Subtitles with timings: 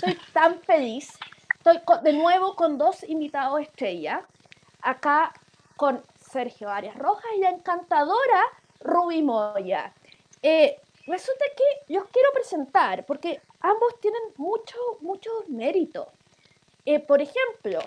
[0.00, 1.18] estoy tan feliz.
[1.58, 4.26] Estoy de nuevo con dos invitados estrella.
[4.80, 5.32] Acá
[5.76, 8.42] con Sergio Arias Rojas y la encantadora
[8.80, 9.92] Ruby Moya.
[10.42, 16.08] Eh, resulta que los quiero presentar porque ambos tienen mucho, mucho mérito.
[16.86, 17.80] Eh, por ejemplo,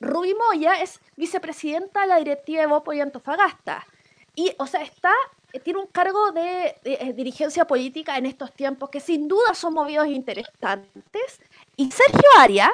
[0.00, 3.86] Ruby Moya es vicepresidenta de la directiva de Bopo y Antofagasta.
[4.34, 5.12] Y, o sea, está,
[5.64, 10.06] tiene un cargo de, eh, dirigencia política en estos tiempos que sin duda son movidos
[10.08, 11.40] interesantes.
[11.76, 12.72] Y Sergio Aria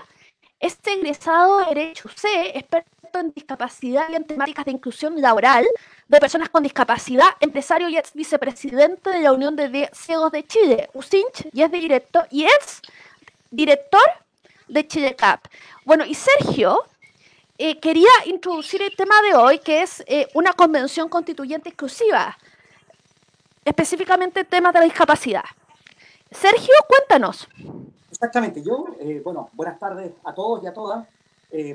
[0.60, 5.66] es egresado de Derecho C, experto en discapacidad y en temáticas de inclusión laboral
[6.08, 10.90] de personas con discapacidad, empresario y ex vicepresidente de la Unión de Ciegos de Chile,
[10.94, 12.82] USINCH, y es director, y es
[13.50, 14.02] director
[14.68, 15.46] de Chile Cap.
[15.84, 16.84] Bueno, y Sergio
[17.56, 22.36] eh, quería introducir el tema de hoy, que es eh, una convención constituyente exclusiva,
[23.64, 25.44] específicamente el tema de la discapacidad.
[26.30, 27.48] Sergio, cuéntanos.
[28.10, 31.06] Exactamente, yo, eh, bueno, buenas tardes a todos y a todas.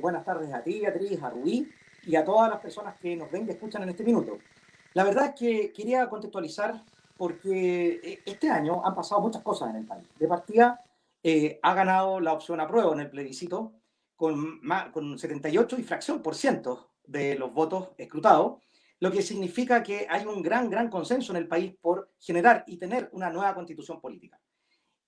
[0.02, 1.70] buenas tardes a ti, Beatriz, a Rubí
[2.04, 4.38] y a todas las personas que nos ven y escuchan en este minuto.
[4.94, 6.84] La verdad es que quería contextualizar
[7.16, 10.06] porque este año han pasado muchas cosas en el país.
[10.18, 10.84] De partida,
[11.62, 13.72] ha ganado la opción apruebo en el plebiscito,
[14.20, 14.60] con,
[14.92, 18.58] con 78 y fracción por ciento de los votos escrutados,
[19.00, 22.78] lo que significa que hay un gran, gran consenso en el país por generar y
[22.78, 24.40] tener una nueva constitución política.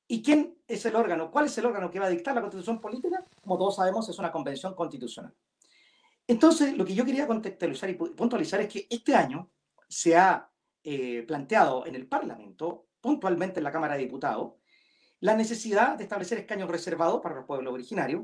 [0.08, 1.32] ¿Y quién es el órgano?
[1.32, 3.26] ¿Cuál es el órgano que va a dictar la constitución política?
[3.42, 5.34] Como todos sabemos, es una convención constitucional.
[6.28, 9.50] Entonces, lo que yo quería contextualizar y puntualizar es que este año
[9.88, 10.50] se ha
[10.84, 14.54] eh, planteado en el Parlamento, puntualmente en la Cámara de Diputados,
[15.20, 18.24] la necesidad de establecer escaños reservados para los pueblos originarios,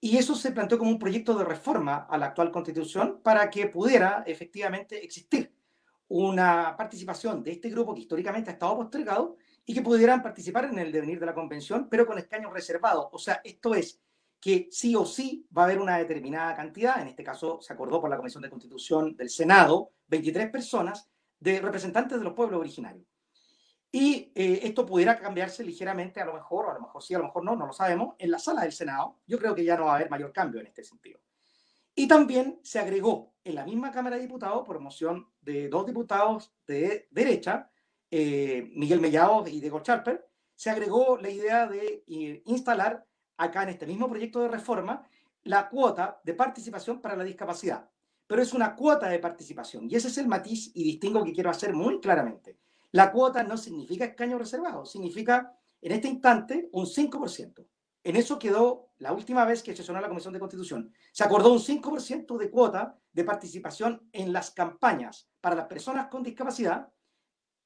[0.00, 3.66] y eso se planteó como un proyecto de reforma a la actual constitución para que
[3.68, 5.52] pudiera efectivamente existir
[6.08, 10.78] una participación de este grupo que históricamente ha estado postergado y que pudieran participar en
[10.78, 13.08] el devenir de la convención, pero con escaños reservados.
[13.10, 14.00] O sea, esto es
[14.38, 18.00] que sí o sí va a haber una determinada cantidad, en este caso se acordó
[18.00, 21.08] por la Comisión de Constitución del Senado, 23 personas
[21.40, 23.04] de representantes de los pueblos originarios.
[23.92, 27.18] Y eh, esto pudiera cambiarse ligeramente, a lo mejor, o a lo mejor sí, a
[27.18, 29.20] lo mejor no, no lo sabemos, en la sala del Senado.
[29.26, 31.20] Yo creo que ya no va a haber mayor cambio en este sentido.
[31.94, 36.52] Y también se agregó en la misma Cámara de Diputados, por moción de dos diputados
[36.66, 37.70] de derecha,
[38.10, 43.70] eh, Miguel Mellado y Diego Charper, se agregó la idea de eh, instalar acá en
[43.70, 45.06] este mismo proyecto de reforma
[45.44, 47.88] la cuota de participación para la discapacidad.
[48.26, 51.50] Pero es una cuota de participación y ese es el matiz y distingo que quiero
[51.50, 52.58] hacer muy claramente.
[52.92, 57.66] La cuota no significa escaño reservado, significa en este instante un 5%.
[58.04, 60.92] En eso quedó la última vez que sesionó la Comisión de Constitución.
[61.12, 66.22] Se acordó un 5% de cuota de participación en las campañas para las personas con
[66.22, 66.88] discapacidad,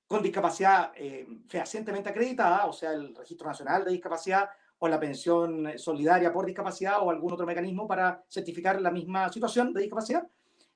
[0.07, 4.49] con discapacidad eh, fehacientemente acreditada, o sea, el Registro Nacional de Discapacidad
[4.79, 9.75] o la pensión solidaria por discapacidad o algún otro mecanismo para certificar la misma situación
[9.75, 10.27] de discapacidad.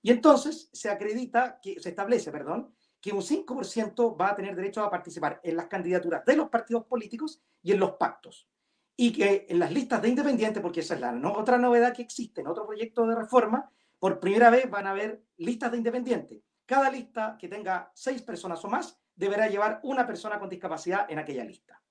[0.02, 4.82] Y entonces se acredita, que se establece, perdón, que un 5% va a tener derecho
[4.82, 8.48] a participar en las candidaturas de los partidos políticos y en los pactos.
[8.96, 12.40] Y que en las listas de independientes, porque esa es la otra novedad que existe
[12.40, 16.40] en otro proyecto de reforma, por primera vez van a haber listas de independientes.
[16.64, 21.18] Cada lista que tenga seis personas o más deberá llevar una persona con discapacidad en
[21.18, 21.82] aquella lista.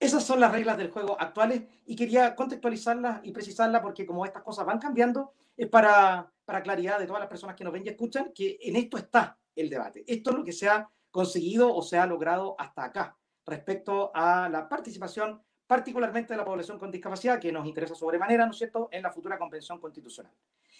[0.00, 4.42] Esas son las reglas del juego actuales y quería contextualizarlas y precisarlas porque como estas
[4.42, 7.90] cosas van cambiando, es para, para claridad de todas las personas que nos ven y
[7.90, 10.04] escuchan que en esto está el debate.
[10.06, 14.48] Esto es lo que se ha conseguido o se ha logrado hasta acá respecto a
[14.48, 18.88] la participación particularmente de la población con discapacidad, que nos interesa sobremanera, ¿no es cierto?,
[18.92, 20.32] en la futura convención constitucional.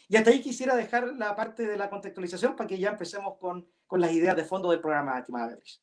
[0.07, 3.67] Y hasta ahí quisiera dejar la parte de la contextualización para que ya empecemos con,
[3.87, 5.83] con las ideas de fondo del programa, estimada Beatriz.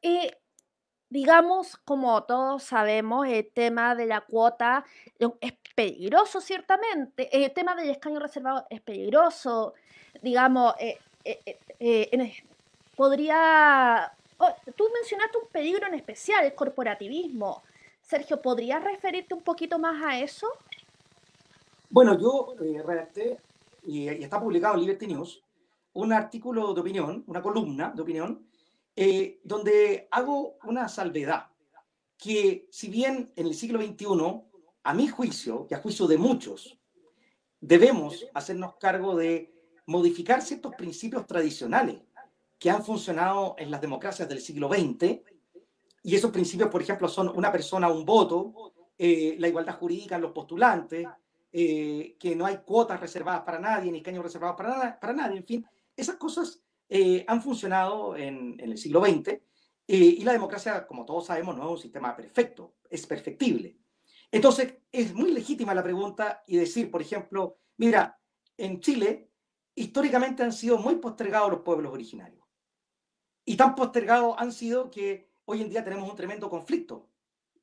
[0.00, 0.30] Y
[1.10, 4.84] digamos, como todos sabemos, el tema de la cuota
[5.40, 7.28] es peligroso, ciertamente.
[7.44, 9.74] El tema del escaño reservado es peligroso
[10.22, 12.42] digamos, eh, eh, eh,
[12.96, 14.12] podría...
[14.38, 17.62] Oh, tú mencionaste un peligro en especial, el corporativismo.
[18.02, 20.46] Sergio, ¿podrías referirte un poquito más a eso?
[21.90, 22.54] Bueno, yo
[22.84, 23.38] redacté,
[23.84, 25.42] y, está publicado en Liberty News,
[25.94, 28.46] un artículo de opinión, una columna de opinión,
[29.44, 31.46] donde hago una salvedad,
[32.16, 34.06] que si bien en el siglo XXI,
[34.82, 36.78] a mi juicio, y a juicio de muchos,
[37.60, 39.52] debemos hacernos cargo de
[39.86, 42.00] modificar ciertos principios tradicionales
[42.58, 45.20] que han funcionado en las democracias del siglo XX.
[46.02, 50.22] Y esos principios, por ejemplo, son una persona, un voto, eh, la igualdad jurídica en
[50.22, 51.06] los postulantes,
[51.52, 55.46] eh, que no hay cuotas reservadas para nadie, ni escaños reservados para, para nadie, en
[55.46, 55.66] fin,
[55.96, 59.40] esas cosas eh, han funcionado en, en, el siglo XX
[59.86, 63.78] y la democracia, como todos sabemos, no es un sistema perfecto, es perfectible.
[64.30, 68.20] Entonces, es muy legítima la pregunta y decir, por ejemplo, mira,
[68.58, 69.30] en Chile,
[69.74, 72.44] históricamente han sido muy postergados los pueblos originarios.
[73.44, 77.08] Y tan postergados han sido que hoy en día tenemos un tremendo conflicto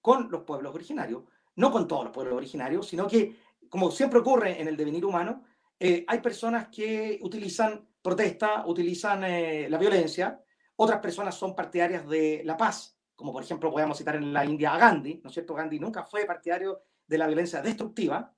[0.01, 1.23] con los pueblos originarios,
[1.55, 3.35] no con todos los pueblos originarios, sino que,
[3.69, 5.43] como siempre ocurre en el devenir humano,
[5.79, 10.39] eh, hay personas que utilizan protesta, utilizan eh, la violencia,
[10.75, 14.75] otras personas son partidarias de la paz, como por ejemplo podemos citar en la India
[14.75, 15.55] a Gandhi, ¿no es cierto?
[15.55, 18.31] Gandhi nunca fue partidario de la violencia destructiva,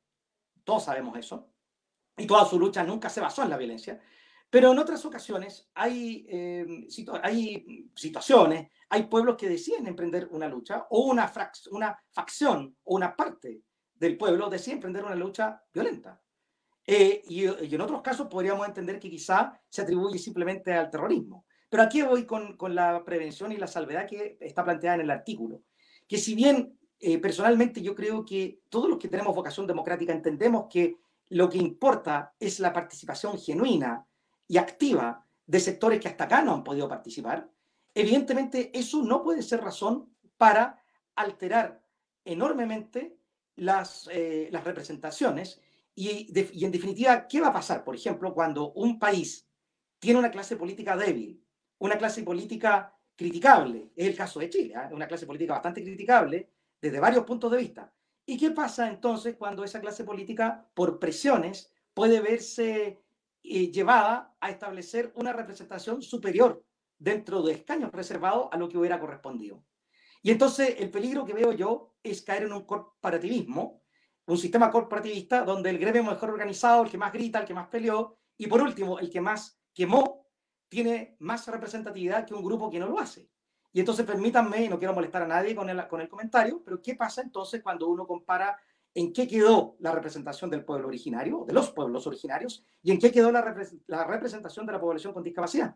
[0.63, 1.49] todos sabemos eso,
[2.15, 3.99] y toda su lucha nunca se basó en la violencia,
[4.49, 11.01] pero en otras ocasiones hay, em, situaciones, hay pueblos que deciden emprender una lucha, o
[11.01, 11.29] una,
[11.71, 13.63] una facción o una parte
[13.95, 16.21] del pueblo decide emprender una lucha violenta.
[16.89, 21.45] Eh, y, en otros casos podríamos entender que quizá se atribuye simplemente al terrorismo.
[21.69, 25.11] Pero aquí voy con, con, la prevención y la salvedad que está planteada en el
[25.11, 25.63] artículo.
[26.07, 30.67] Que si bien eh, personalmente yo creo que todos los que tenemos vocación democrática entendemos
[30.69, 30.97] que
[31.29, 34.07] lo que importa es la participación genuina
[34.47, 37.49] y activa de sectores que hasta acá no han podido participar,
[37.93, 40.81] evidentemente eso no puede ser razón para
[41.15, 41.83] alterar
[42.25, 43.17] enormemente
[43.55, 45.61] las, eh, las representaciones
[45.97, 49.47] y, en definitiva, ¿qué va a pasar, por ejemplo, cuando un país
[49.99, 51.43] tiene una clase política débil
[51.79, 53.91] una clase política criticable.
[53.95, 54.93] Es el caso de Chile, ¿eh?
[54.93, 56.51] una clase política bastante criticable
[56.81, 57.93] desde varios puntos de vista.
[58.25, 63.01] ¿Y qué pasa entonces cuando esa clase política, por presiones, puede verse
[63.43, 66.63] eh, llevada a establecer una representación superior
[66.99, 69.63] dentro de escaños reservados a lo que hubiera correspondido?
[70.21, 73.81] Y entonces el peligro que veo yo es caer en un corporativismo,
[74.27, 77.67] un sistema corporativista donde el gremio mejor organizado, el que más grita, el que más
[77.67, 80.27] peleó, y por último, el que más quemó
[80.69, 83.29] tiene más representatividad que un grupo que no lo hace.
[83.71, 86.81] Y entonces permítanme, y no quiero molestar a nadie con el, con el comentario, pero
[86.81, 88.59] ¿qué pasa entonces cuando uno compara
[88.93, 93.11] en qué quedó la representación del pueblo originario, de los pueblos originarios, y en qué
[93.11, 93.55] quedó la,
[93.87, 95.75] la representación de la población con discapacidad?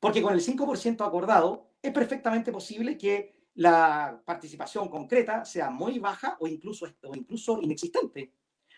[0.00, 6.36] Porque con el 5% acordado es perfectamente posible que la participación concreta sea muy baja
[6.40, 8.32] o incluso, o incluso inexistente.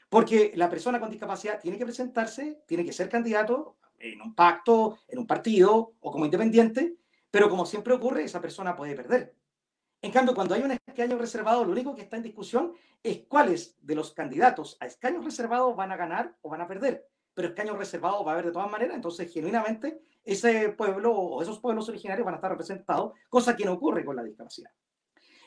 [0.08, 4.98] Porque la persona con discapacidad tiene que presentarse, tiene que ser candidato en un pacto,
[5.08, 6.96] en un partido o como independiente,
[7.30, 9.34] pero como siempre ocurre, esa persona puede perder.
[10.02, 13.76] En cambio, cuando hay un escaño reservado, lo único que está en discusión es cuáles
[13.80, 17.08] de los candidatos a escaños reservados van a ganar o van a perder.
[17.32, 21.58] Pero escaños reservados va a haber de todas maneras, entonces genuinamente ese pueblo o esos
[21.60, 24.70] pueblos originarios van a estar representados, cosa que no ocurre con la discapacidad.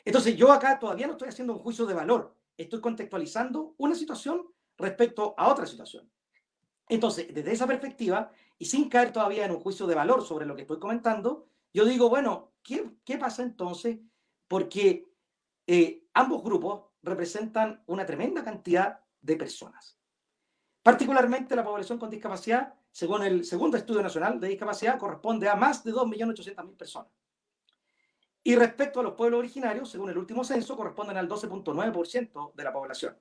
[0.04, 4.46] Entonces yo acá todavía no estoy haciendo un juicio de valor, estoy contextualizando una situación
[4.76, 6.10] respecto a otra situación.
[6.88, 10.56] Entonces, desde esa perspectiva, y sin caer todavía en un juicio de valor sobre lo
[10.56, 13.98] que estoy comentando, yo digo, bueno, ¿qué, qué pasa entonces?
[14.46, 15.06] Porque
[15.66, 19.97] eh, ambos grupos representan una tremenda cantidad de personas.
[20.88, 25.84] Particularmente la población con discapacidad, según el segundo estudio nacional de discapacidad, corresponde a más
[25.84, 27.12] de 2.800.000 personas.
[28.42, 32.72] Y respecto a los pueblos originarios, según el último censo, corresponden al 12.9% de la
[32.72, 33.18] población.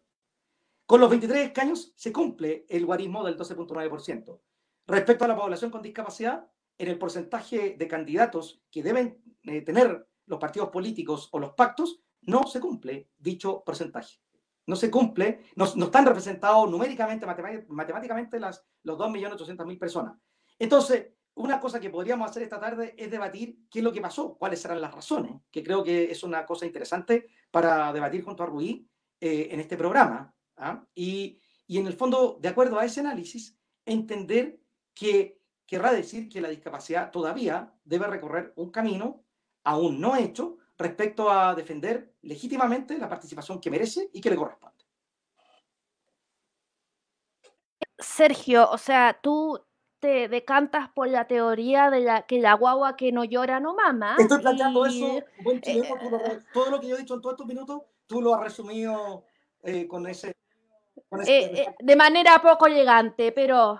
[0.85, 4.39] Con los 23 escaños se cumple el guarismo del 12.9%.
[4.87, 10.07] Respecto a la población con discapacidad, en el porcentaje de candidatos que deben eh, tener
[10.25, 14.21] los partidos políticos o los pactos, no se cumple dicho porcentaje.
[14.67, 17.25] No se cumple, no, están representados numéricamente,
[17.69, 20.17] matemáticamente, las, los 2.800.000 personas.
[20.59, 24.37] Entonces, una cosa que podríamos hacer esta tarde es debatir qué es lo que pasó,
[24.37, 28.47] cuáles serán las razones, que creo que es una cosa interesante para debatir junto a
[28.47, 28.85] Ruiz
[29.21, 30.33] eh, en este programa.
[30.57, 30.83] ¿ah?
[30.93, 34.59] Y, y, en el fondo, de acuerdo a ese análisis, entender
[34.93, 39.23] que querrá decir que la discapacidad todavía debe recorrer un camino
[39.63, 44.75] aún no hecho respecto a defender legítimamente la participación que merece y que le corresponde.
[47.97, 49.59] Sergio, o sea, tú
[49.99, 54.15] te decantas por la teoría de la que la guagua que no llora no mama.
[54.19, 57.47] Estoy planteando eso, buen chileno, eh, todo lo que yo he dicho en todos estos
[57.47, 59.25] minutos, tú lo has resumido
[59.63, 60.37] eh, con ese
[61.25, 63.79] eh, eh, de manera poco elegante, pero,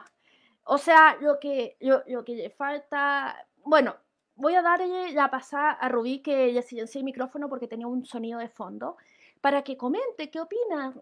[0.64, 3.96] o sea, lo que, lo, que le falta, bueno,
[4.38, 8.06] voy a darle la pasada a Rubí que le silencié el micrófono porque tenía un
[8.06, 8.98] sonido de fondo,
[9.42, 10.94] para que comente qué opina.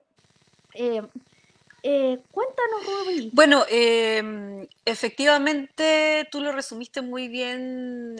[0.73, 1.01] Eh,
[2.31, 3.29] cuéntanos, Rubí.
[3.31, 8.15] Bueno, em, efectivamente, tú lo resumiste muy bien,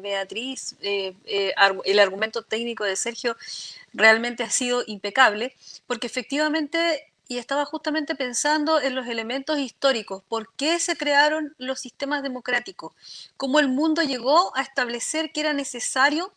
[0.00, 0.76] Beatriz.
[0.80, 3.36] el argumento técnico de Sergio
[3.92, 5.54] realmente ha sido impecable,
[5.86, 11.80] porque efectivamente y estaba justamente pensando en los elementos históricos, por qué se crearon los
[11.80, 12.92] sistemas democráticos,
[13.38, 16.34] cómo el mundo llegó a establecer que era necesario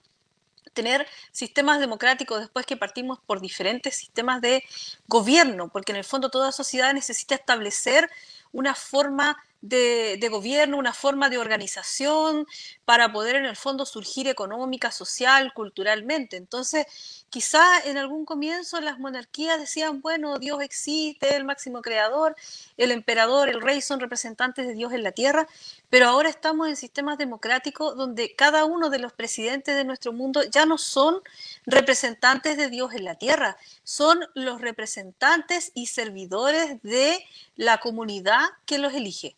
[0.72, 4.64] tener sistemas democráticos después que partimos por diferentes sistemas de
[5.08, 8.10] gobierno, porque en el fondo toda sociedad necesita establecer
[8.54, 9.38] una forma
[9.68, 12.46] de, gobierno, una forma de organización
[12.86, 16.38] para poder en el fondo surgir económica, social, culturalmente.
[16.38, 16.86] Entonces,
[17.30, 22.36] quizá en algún comienzo las monarquías decían, bueno, Dios existe, el máximo creador,
[22.78, 25.48] el emperador, el rey son representantes de Dios en la tierra,
[25.90, 30.44] pero ahora estamos en sistemas democráticos donde cada uno de los presidentes de nuestro mundo
[30.44, 31.22] ya no son
[31.66, 38.78] representantes de Dios en la tierra, son los representantes y servidores de la comunidad que
[38.78, 39.36] los elige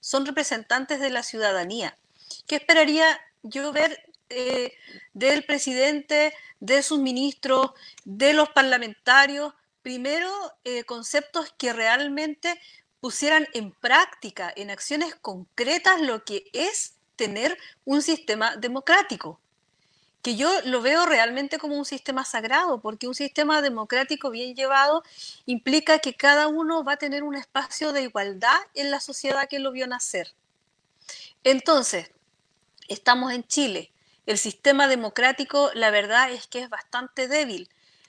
[0.00, 1.96] son representantes de la ciudadanía.
[2.46, 4.72] ¿Qué esperaría yo ver eh,
[5.12, 7.70] del presidente, de sus ministros,
[8.04, 9.54] de los parlamentarios?
[9.82, 10.30] Primero,
[10.64, 12.60] eh, conceptos que realmente
[13.00, 19.40] pusieran en práctica, en acciones concretas, lo que es tener un sistema democrático
[20.26, 25.04] que yo lo veo realmente como un sistema sagrado, porque un sistema democrático bien llevado
[25.44, 29.60] implica que cada uno va a tener un espacio de igualdad en la sociedad que
[29.60, 30.34] lo vio nacer.
[31.44, 32.10] Entonces,
[32.88, 33.92] estamos en Chile.
[34.26, 37.68] El sistema democrático, la verdad es que es bastante débil.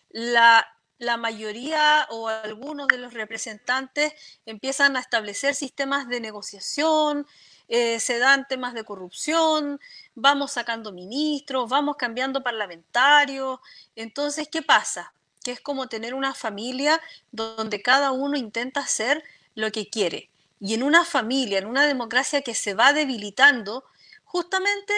[0.09, 0.65] La,
[0.97, 4.11] la mayoría o algunos de los representantes
[4.47, 7.27] empiezan a establecer sistemas de negociación,
[7.67, 9.79] eh, se dan temas de corrupción,
[10.17, 13.59] vamos sacando ministros, vamos cambiando parlamentarios.
[13.95, 15.13] Entonces, ¿qué pasa?
[15.43, 16.99] Que es como tener una familia
[17.31, 20.31] donde cada uno intenta hacer lo que quiere.
[20.59, 23.85] Y en una familia, en una democracia que se va debilitando,
[24.23, 24.93] justamente,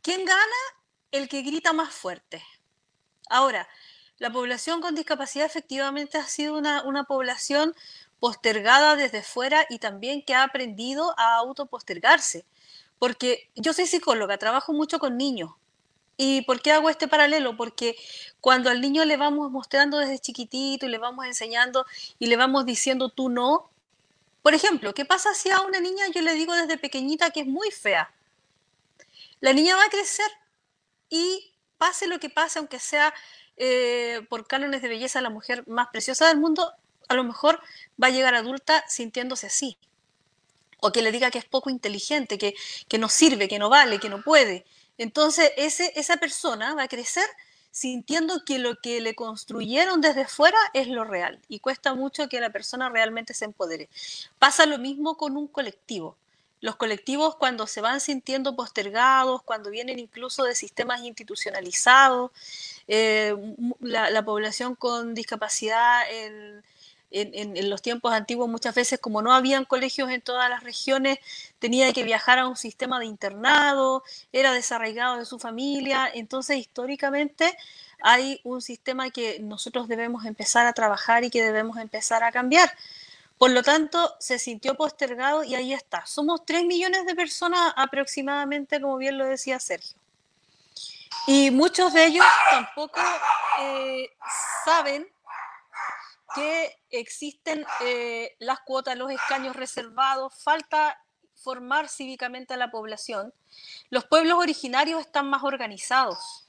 [0.00, 0.62] ¿quién gana?
[1.10, 2.40] El que grita más fuerte.
[3.28, 3.68] Ahora,
[4.18, 7.74] la población con discapacidad efectivamente ha sido una, una población
[8.20, 12.44] postergada desde fuera y también que ha aprendido a autopostergarse.
[12.98, 15.52] Porque yo soy psicóloga, trabajo mucho con niños.
[16.16, 17.56] ¿Y por qué hago este paralelo?
[17.56, 17.96] Porque
[18.40, 21.84] cuando al niño le vamos mostrando desde chiquitito y le vamos enseñando
[22.18, 23.70] y le vamos diciendo tú no,
[24.42, 27.46] por ejemplo, ¿qué pasa si a una niña yo le digo desde pequeñita que es
[27.46, 28.14] muy fea?
[29.40, 30.30] La niña va a crecer
[31.10, 33.12] y pase lo que pase, aunque sea
[33.56, 36.72] eh, por cánones de belleza la mujer más preciosa del mundo,
[37.08, 37.60] a lo mejor
[38.00, 39.78] va a llegar adulta sintiéndose así.
[40.86, 42.54] O que le diga que es poco inteligente, que,
[42.98, 44.64] no sirve, que no vale, que no puede.
[44.98, 47.26] Entonces, ese, esa persona va a crecer
[47.72, 52.40] sintiendo que lo que le construyeron desde fuera es lo real y cuesta mucho que
[52.40, 53.88] la persona realmente se empodere.
[54.38, 56.16] Pasa lo mismo con un colectivo.
[56.60, 62.30] Los colectivos cuando se van sintiendo postergados, cuando vienen incluso de sistemas institucionalizados,
[62.86, 63.34] eh,
[63.80, 66.62] la, la, población con discapacidad en,
[67.10, 71.18] en, los tiempos antiguos muchas veces como no habían colegios en todas las regiones,
[71.58, 77.56] tenía que viajar a un sistema de internado, era desarraigado de su familia, entonces históricamente
[78.02, 82.70] hay un sistema que nosotros debemos empezar a trabajar y que debemos empezar a cambiar.
[83.38, 86.06] Por lo tanto, se sintió postergado y ahí está.
[86.06, 89.96] Somos 3 millones de personas aproximadamente, como bien lo decía Sergio.
[91.26, 93.00] Y muchos de ellos tampoco
[93.60, 94.10] eh,
[94.64, 95.08] saben
[96.36, 101.02] que existen eh, las cuotas, los escaños reservados, falta
[101.34, 103.32] formar cívicamente a la población.
[103.90, 106.46] Los pueblos originarios están más organizados.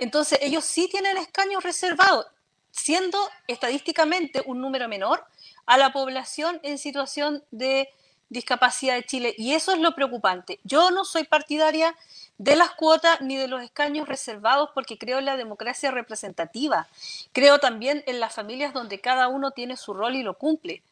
[0.00, 2.26] Entonces, ellos sí tienen escaños reservados,
[2.70, 5.24] siendo estadísticamente un número menor
[5.66, 7.88] a la población en situación de
[8.28, 9.34] discapacidad de Chile.
[9.38, 10.58] Y eso es lo preocupante.
[10.64, 11.94] Yo no soy partidaria
[12.42, 16.88] de las cuotas ni de los escaños reservados porque creo en la democracia representativa.
[17.32, 20.82] Creo también en las familias donde cada uno tiene su rol y lo cumple.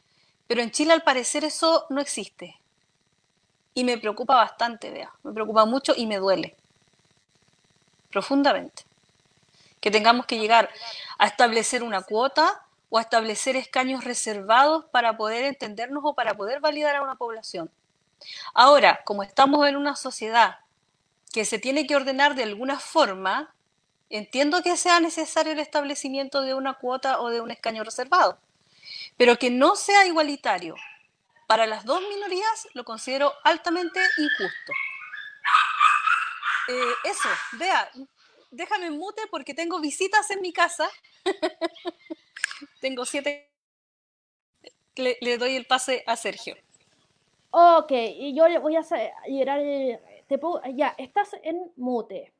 [0.47, 2.57] Pero en Chile al parecer eso no existe.
[3.73, 5.11] Y me preocupa bastante, vea.
[5.23, 6.55] Me preocupa mucho y me duele.
[8.11, 8.85] Profundamente.
[9.81, 10.69] Que tengamos que llegar
[11.17, 16.61] a establecer una cuota o a establecer escaños reservados para poder entendernos o para poder
[16.61, 17.69] validar a una población.
[18.53, 20.60] Ahora, como estamos en una sociedad
[21.31, 23.53] que se tiene que ordenar de alguna forma,
[24.09, 28.39] entiendo que sea necesario el establecimiento de una cuota o de un escaño reservado,
[29.17, 30.75] pero que no sea igualitario
[31.51, 34.71] para las dos minorías lo considero altamente injusto.
[36.69, 37.91] Eh, eso, vea,
[38.51, 40.89] déjame mute porque tengo visitas en mi casa.
[42.79, 43.51] Tengo siete.
[44.95, 46.55] Le, doy el pase a Sergio.
[47.49, 48.83] Ok, y yo le voy a
[49.27, 49.59] llegar
[50.75, 52.33] ya, estás en mute.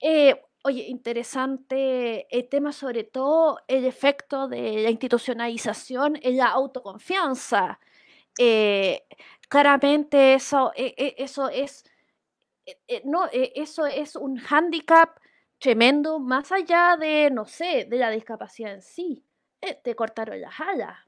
[0.00, 7.80] Eh, oye, interesante el tema, sobre todo el efecto de la institucionalización en la autoconfianza.
[8.38, 9.04] Eh,
[9.48, 11.84] claramente eso, eh, eso es
[13.04, 15.18] no, eso es un hándicap
[15.58, 19.24] tremendo, más allá de, no sé, de la discapacidad en sí.
[19.60, 20.98] Eh, te cortaron las alas.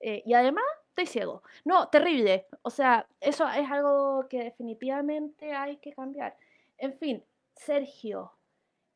[0.00, 1.42] Eh, y además, estoy ciego.
[1.64, 2.46] No, terrible.
[2.62, 6.36] O sea, eso es algo que definitivamente hay que cambiar.
[6.76, 8.32] En fin, Sergio,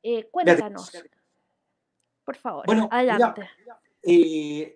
[0.03, 0.93] eh, cuéntanos.
[2.25, 3.49] Por favor, bueno, adelante.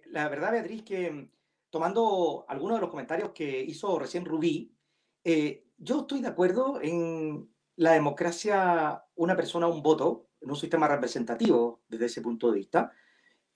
[0.07, 1.31] la verdad, Beatriz, que
[1.71, 4.75] tomando algunos de los comentarios que hizo recién Rubí,
[5.79, 11.83] yo estoy de acuerdo en la democracia, una persona, un voto, en un sistema representativo
[11.89, 12.93] desde ese punto de vista.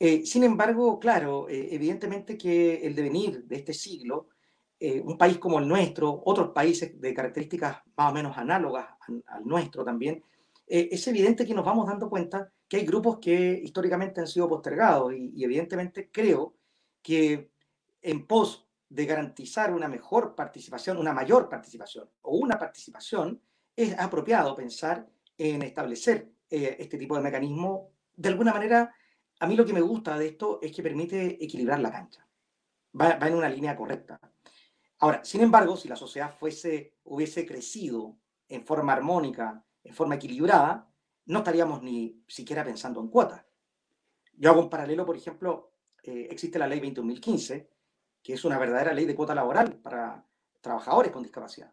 [0.04, 4.30] Eh, sin embargo, claro, eh, evidentemente que el devenir de este siglo,
[4.80, 9.47] eh, un país como el nuestro, otros países de características más o menos análogas al,
[9.47, 10.21] nuestro también,
[10.66, 15.12] es evidente que nos vamos dando cuenta que hay grupos que históricamente han sido postergados
[15.12, 16.56] y, y evidentemente creo
[17.00, 17.50] que
[18.00, 23.40] en pos de garantizar una mejor participación, una mayor participación o una participación,
[23.76, 25.06] es apropiado pensar
[25.38, 27.92] en establecer eh, este tipo de mecanismo.
[28.16, 28.94] De alguna manera,
[29.42, 32.25] a mí lo que me gusta de esto es que permite equilibrar la cancha.
[32.99, 34.20] Va, en una línea correcta.
[35.00, 38.16] Ahora, sin embargo, si la sociedad fuese, hubiese crecido
[38.49, 40.88] en forma armónica, en forma equilibrada,
[41.26, 43.44] no estaríamos ni siquiera pensando en cuotas.
[44.34, 45.72] Yo hago un paralelo, por ejemplo,
[46.04, 47.66] eh, existe la ley 21.015,
[48.22, 50.25] que es una verdadera ley de cuota laboral para
[50.61, 51.72] trabajadores con discapacidad.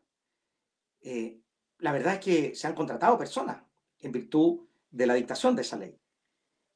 [1.02, 1.40] Eh,
[1.78, 3.62] la verdad es que se han contratado personas
[4.00, 5.96] en virtud de la dictación de esa ley.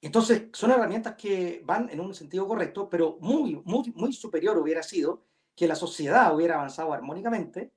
[0.04, 4.84] Entonces, son herramientas que van en un sentido correcto, pero muy, muy, muy superior hubiera
[4.84, 5.24] sido
[5.56, 7.72] que la sociedad hubiera avanzado armónicamente,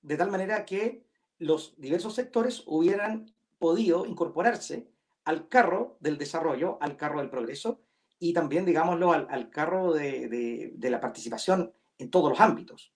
[0.00, 1.04] de tal manera que
[1.36, 4.88] los diversos sectores hubieran podido incorporarse
[5.24, 7.82] al carro del desarrollo, al carro del progreso
[8.18, 12.94] y también, digámoslo, al, carro de, de la participación en todos los ámbitos.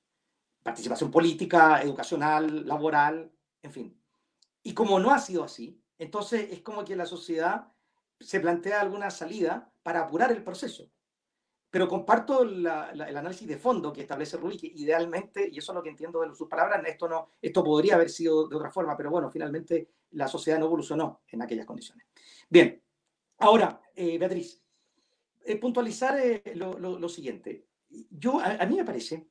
[0.62, 4.02] Participación política, educacional, laboral, en fin.
[4.62, 7.68] Y como no ha sido así, entonces es como que la sociedad
[8.22, 10.90] se plantea alguna salida para apurar el proceso.
[11.70, 15.82] Pero comparto el análisis de fondo que establece Rubí, que idealmente, y eso es lo
[15.82, 19.10] que entiendo de sus palabras, esto, no, esto podría haber sido de otra forma, pero
[19.10, 22.06] bueno, finalmente la sociedad no evolucionó en aquellas condiciones.
[22.50, 22.82] Bien,
[23.38, 24.62] ahora, eh, Beatriz,
[25.44, 27.66] eh, puntualizar eh, lo, siguiente.
[28.10, 29.26] Yo, a mí me parece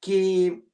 [0.00, 0.64] que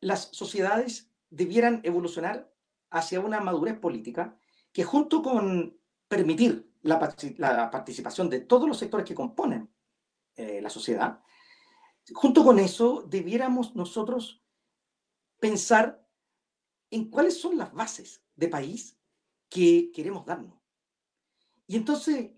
[0.00, 2.50] las sociedades debieran evolucionar
[2.90, 4.36] hacia una madurez política
[4.72, 9.70] que junto con permitir la, participación de todos los sectores que componen
[10.36, 11.20] eh, la sociedad,
[12.12, 14.42] junto con eso debiéramos nosotros
[15.38, 16.06] pensar
[16.90, 18.98] en cuáles son las bases de país
[19.48, 20.58] que queremos darnos.
[21.66, 22.30] Y entonces,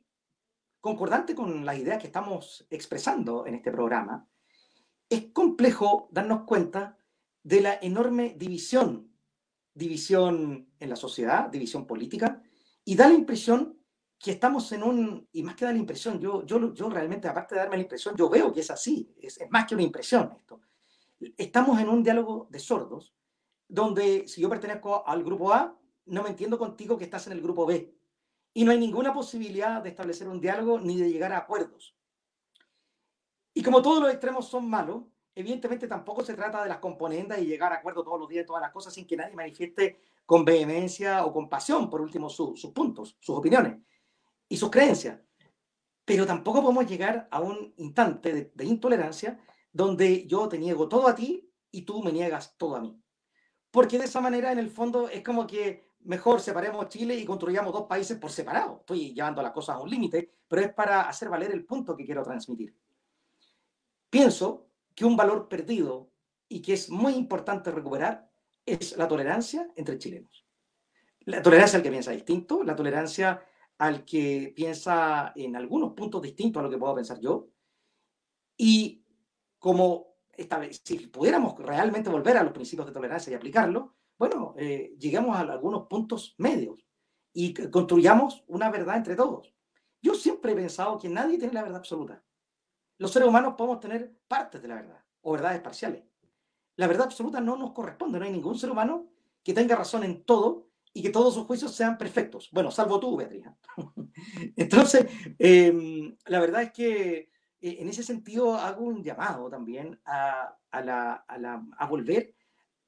[0.81, 4.29] concordante con las ideas que estamos expresando en este programa,
[5.09, 6.99] es complejo darnos cuenta
[7.43, 9.11] de la enorme división
[9.75, 12.43] división en la sociedad, división política,
[12.85, 13.80] y da la impresión
[14.21, 17.55] que estamos en un, y más que da la impresión, yo, yo, yo realmente, aparte
[17.55, 20.61] de darme la impresión, yo veo que es así, es, más que una impresión esto.
[21.39, 23.15] Estamos en un diálogo de sordos,
[23.67, 27.41] donde si yo pertenezco al grupo A, no me entiendo contigo que estás en el
[27.41, 27.95] grupo B.
[28.53, 31.97] Y no hay ninguna posibilidad de establecer un diálogo ni de llegar a acuerdos.
[33.55, 35.05] Y como todos los extremos son malos,
[35.35, 38.61] evidentemente tampoco se trata de las componendas y llegar a acuerdo todos los días todas
[38.61, 43.17] las cosas sin que nadie manifieste con vehemencia o con pasión, por último, sus puntos,
[43.19, 43.79] sus opiniones
[44.51, 45.19] y sus creencias.
[46.05, 49.41] Pero tampoco podemos llegar a un instante de, intolerancia
[49.73, 53.01] donde yo te niego todo a ti y tú me niegas todo a mí.
[53.71, 57.73] Porque de esa manera, en el fondo, es como que mejor separemos Chile y construyamos
[57.73, 58.79] dos países por separado.
[58.81, 62.05] Estoy llevando las cosas a un límite, pero es para hacer valer el punto que
[62.05, 62.75] quiero transmitir.
[64.11, 66.11] Pienso que un valor perdido
[66.49, 68.29] y que es muy importante recuperar
[68.67, 70.45] es la tolerancia entre chilenos.
[71.21, 73.41] La tolerancia al que piensa distinto, la tolerancia
[73.81, 77.49] al que piensa en algunos puntos distintos a lo que puedo pensar yo.
[78.57, 79.05] Y
[79.59, 84.55] como esta vez, si pudiéramos realmente volver a los principios de tolerancia y aplicarlo, bueno,
[84.57, 86.79] eh, lleguemos a algunos puntos medios
[87.33, 89.53] y construyamos una verdad entre todos.
[90.03, 92.23] Yo siempre he pensado que nadie tiene la verdad absoluta
[93.01, 96.05] los seres humanos podemos tener partes de la verdad o verdades parciales.
[96.77, 99.07] La verdad absoluta no nos corresponde, no hay ningún ser humano
[99.43, 102.49] que tenga razón en todo y que todos sus juicios sean perfectos.
[102.53, 103.45] Bueno, salvo tú, Beatriz.
[104.57, 105.07] Entonces,
[105.39, 110.57] em, la verdad es que eh, en ese sentido hago un llamado también a,
[111.89, 112.35] volver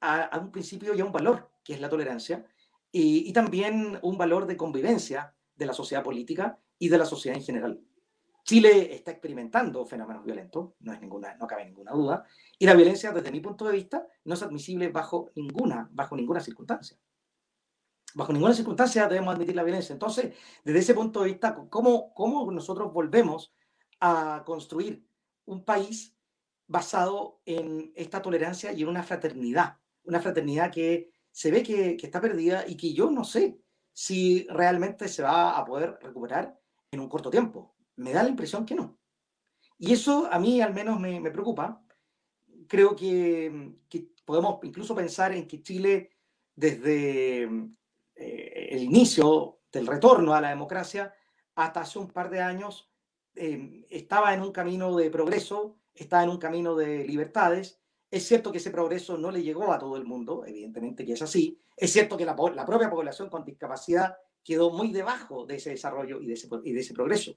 [0.01, 2.45] a, un principio y a un valor, que es la tolerancia,
[2.91, 7.37] y, y también un valor de convivencia de la sociedad política y de la sociedad
[7.37, 7.81] en general.
[8.43, 12.25] Chile está experimentando fenómenos violentos, no, es ninguna, no cabe ninguna duda,
[12.59, 16.41] y la violencia, desde mi punto de vista, no es admisible bajo ninguna, bajo ninguna
[16.41, 16.97] circunstancia.
[18.13, 19.93] Bajo ninguna circunstancia debemos admitir la violencia.
[19.93, 23.53] Entonces, desde ese punto de vista, ¿cómo, cómo nosotros volvemos
[23.99, 25.05] a construir
[25.45, 26.15] un país
[26.67, 29.77] basado en esta tolerancia y en una fraternidad?
[30.03, 33.59] Una fraternidad que se ve que, que está perdida y que yo no sé
[33.93, 36.59] si realmente se va a poder recuperar
[36.91, 37.75] en un corto tiempo.
[37.95, 38.99] Me da la impresión que no.
[39.77, 41.83] Y eso a mí al menos me, me preocupa.
[42.67, 46.09] Creo que, que, podemos incluso pensar en que Chile,
[46.55, 47.49] desde
[48.69, 51.13] el inicio del retorno a la democracia,
[51.55, 52.91] hasta hace un par de años,
[53.35, 57.79] eh, estaba en un camino de progreso, estaba en un camino de libertades.
[58.09, 61.21] Es cierto que ese progreso no le llegó a todo el mundo, evidentemente que es
[61.21, 61.59] así.
[61.75, 66.21] Es cierto que la, la propia población con discapacidad quedó muy debajo de ese desarrollo
[66.21, 67.35] y de ese, y de ese progreso.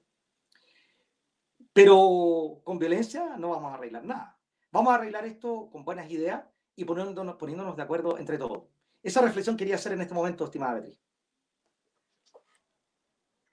[1.73, 4.39] Pero con violencia no vamos a arreglar nada.
[4.71, 6.43] Vamos a arreglar esto con buenas ideas
[6.75, 8.63] y poniéndonos, poniéndonos de acuerdo entre todos.
[9.03, 10.97] Esa reflexión quería hacer en este momento, estimada Beatriz.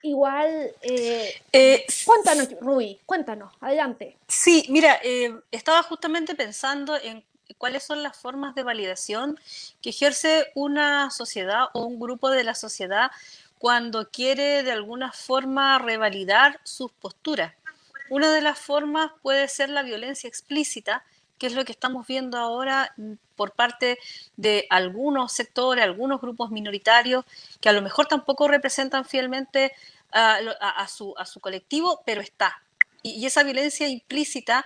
[0.01, 4.19] Igual, eh, eh, cuéntanos, Rui, cuéntanos, adelante.
[4.27, 7.25] Sí, mira, eh, estaba justamente pensando en
[7.57, 9.39] cuáles son las formas de validación
[9.81, 13.09] que ejerce una sociedad o un grupo de la sociedad
[13.57, 17.55] cuando quiere de alguna forma revalidar sus posturas.
[18.11, 21.03] Una de las formas puede ser la violencia explícita,
[21.37, 22.93] que es lo que estamos viendo ahora
[23.35, 23.99] por parte
[24.37, 27.25] de algunos sectores, algunos grupos minoritarios,
[27.59, 29.73] que a lo mejor tampoco representan fielmente
[30.11, 32.61] a, su, colectivo, pero está.
[33.03, 34.65] Y, esa violencia implícita,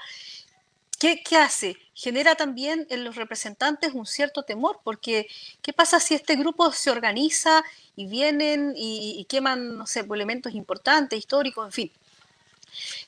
[1.00, 1.78] ¿qué, ¿qué, hace?
[1.94, 5.28] Genera también en los representantes un cierto temor, porque
[5.62, 7.64] ¿qué pasa si este grupo se organiza
[7.96, 11.92] y vienen y, queman, elementos importantes, históricos, en fin?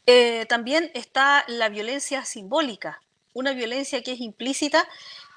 [0.07, 3.01] Eh, también está la violencia simbólica,
[3.33, 4.87] una violencia que es implícita,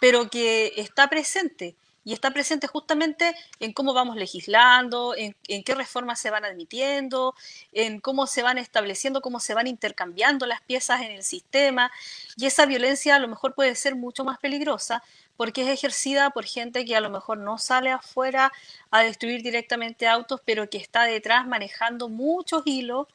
[0.01, 1.77] pero que está presente.
[2.07, 7.35] Y está presente justamente en cómo vamos legislando, en, qué reformas se van admitiendo,
[7.73, 11.91] en cómo se van estableciendo, cómo se van intercambiando las piezas en el sistema.
[12.37, 15.03] Y esa violencia a lo mejor puede ser mucho más peligrosa
[15.39, 18.53] porque es ejercida por gente que a lo mejor no sale afuera
[18.91, 23.09] a destruir directamente autos, pero que está detrás manejando muchos hilos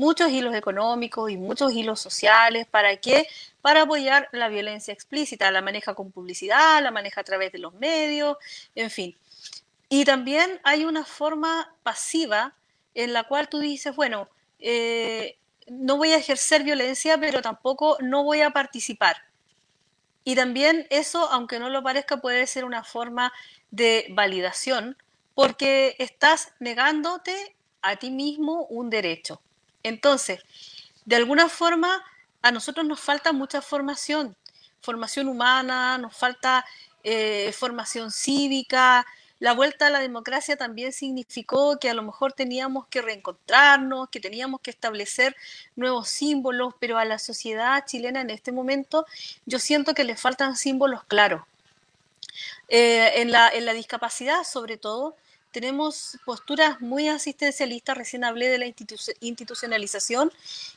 [0.00, 2.66] muchos hilos económicos y muchos hilos sociales.
[2.66, 3.28] ¿Para qué?
[3.62, 5.50] Para apoyar la violencia explícita.
[5.50, 8.36] La maneja con publicidad, la maneja a través de los medios,
[8.74, 9.16] en fin.
[9.88, 12.54] Y también hay una forma pasiva
[12.94, 15.36] en la cual tú dices, bueno, eh,
[15.68, 19.16] no voy a ejercer violencia, pero tampoco no voy a participar.
[20.24, 23.32] Y también eso, aunque no lo parezca, puede ser una forma
[23.70, 24.96] de validación,
[25.34, 29.40] porque estás negándote a ti mismo un derecho.
[29.82, 30.40] Entonces,
[31.04, 32.04] de alguna forma,
[32.42, 34.36] a nosotros nos falta mucha formación,
[34.80, 36.64] formación humana, nos falta
[37.02, 39.06] eh, formación cívica.
[39.38, 44.20] La vuelta a la democracia también significó que a lo mejor teníamos que reencontrarnos, que
[44.20, 45.34] teníamos que establecer
[45.76, 49.06] nuevos símbolos, pero a la sociedad chilena en este momento
[49.46, 51.42] yo siento que le faltan símbolos claros.
[52.68, 55.16] Eh, en, la, en la discapacidad, sobre todo,
[55.50, 58.66] tenemos posturas muy asistencialistas, recién hablé de la
[59.20, 60.32] institucionalización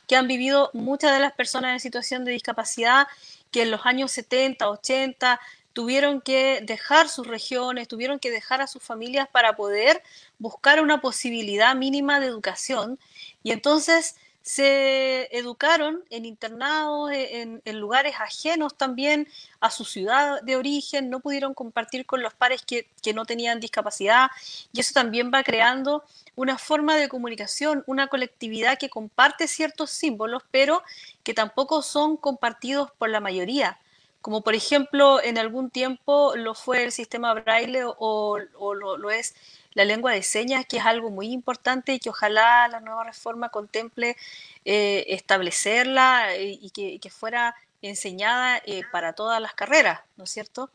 [0.06, 3.06] que han vivido muchas de las personas en situación de discapacidad
[3.50, 5.40] que en los años 70, 80
[5.72, 10.02] tuvieron que dejar sus regiones, tuvieron que dejar a sus familias para poder
[10.38, 12.98] buscar una posibilidad mínima de educación.
[13.42, 19.26] Y entonces se educaron en internados, e, en, lugares ajenos también
[19.58, 23.58] a su ciudad de origen, no pudieron compartir con los pares que, que, no tenían
[23.58, 24.30] discapacidad
[24.70, 26.04] y eso también va creando
[26.36, 30.82] una forma de comunicación, una colectividad que comparte ciertos símbolos, pero
[31.22, 33.78] que tampoco son compartidos por la mayoría.
[34.24, 39.34] Como por ejemplo en algún tiempo lo fue el sistema braille o, lo, es
[39.74, 43.48] la lengua de señas, que es algo muy importante y que ojalá la nueva reforma
[43.50, 44.16] contemple
[44.64, 50.70] eh, establecerla eh, y que, fuera enseñada eh, para todas las carreras, ¿no es cierto?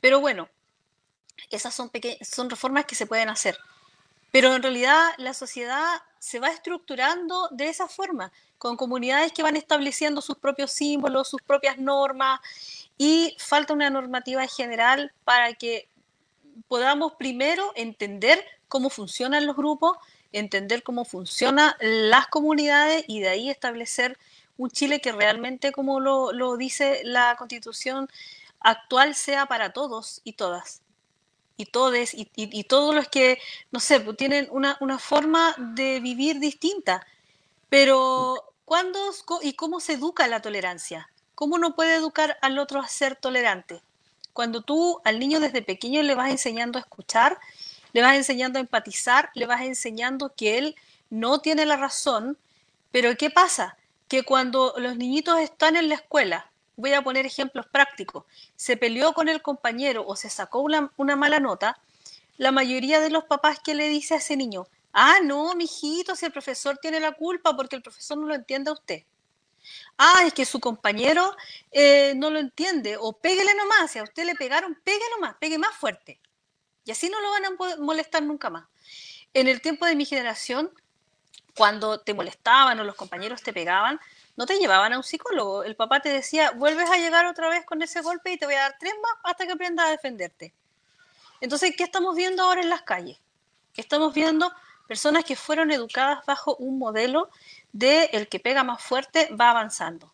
[0.00, 0.48] Pero bueno,
[1.50, 3.56] esas son, son reformas que se pueden hacer.
[4.32, 9.56] Pero en realidad la sociedad se va estructurando de esa forma, con comunidades que van
[9.56, 12.40] estableciendo sus propios símbolos, sus propias normas,
[12.96, 15.88] y falta una normativa general para que
[16.68, 19.98] podamos primero entender cómo funcionan los grupos,
[20.32, 24.18] entender cómo funcionan las comunidades y de ahí establecer
[24.56, 28.08] un Chile que realmente, como lo, dice la constitución
[28.60, 30.82] actual, sea para todos y todas.
[31.56, 33.38] Y todos, y, todos los que,
[33.70, 37.06] no sé, pues, tienen una, una forma de vivir distinta.
[37.68, 38.98] Pero, ¿cuándo
[39.42, 41.10] y cómo se educa la tolerancia?
[41.34, 43.82] ¿Cómo uno puede educar al otro a ser tolerante?
[44.32, 47.38] Cuando tú al niño desde pequeño le vas enseñando a escuchar
[47.92, 50.76] le vas enseñando a empatizar, le vas enseñando que él
[51.10, 52.38] no tiene la razón,
[52.90, 53.76] pero ¿qué pasa?
[54.08, 58.24] Que cuando los niñitos están en la escuela, voy a poner ejemplos prácticos,
[58.56, 61.78] se peleó con el compañero o se sacó una, una mala nota,
[62.38, 66.26] la mayoría de los papás que le dice a ese niño, ah, no, mijito, si
[66.26, 69.04] el profesor tiene la culpa porque el profesor no lo entiende a usted.
[69.96, 71.36] Ah, es que su compañero
[71.70, 72.96] eh, no lo entiende.
[72.98, 73.90] O péguele nomás.
[73.90, 76.20] Si a usted le pegaron, pegue nomás, pegue más fuerte.
[76.84, 78.66] Y así no lo van a molestar nunca más.
[79.34, 80.70] En el tiempo de mi generación,
[81.56, 84.00] cuando te molestaban o los compañeros te pegaban,
[84.36, 85.64] no te llevaban a un psicólogo.
[85.64, 88.54] El papá te decía, vuelves a llegar otra vez con ese golpe y te voy
[88.54, 90.54] a dar tres más hasta que aprendas a defenderte.
[91.40, 93.18] Entonces, ¿qué estamos viendo ahora en las calles?
[93.76, 94.52] Estamos viendo
[94.86, 97.30] personas que fueron educadas bajo un modelo
[97.72, 100.10] de el que pega más fuerte va avanzando.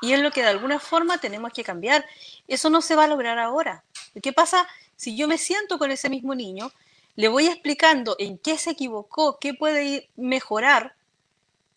[0.00, 2.04] Y es lo que de alguna forma tenemos que cambiar.
[2.46, 3.84] Eso no se va a lograr ahora.
[4.22, 6.70] ¿Qué pasa si yo me siento con ese mismo niño,
[7.16, 10.94] le voy explicando en qué se equivocó, qué puede mejorar?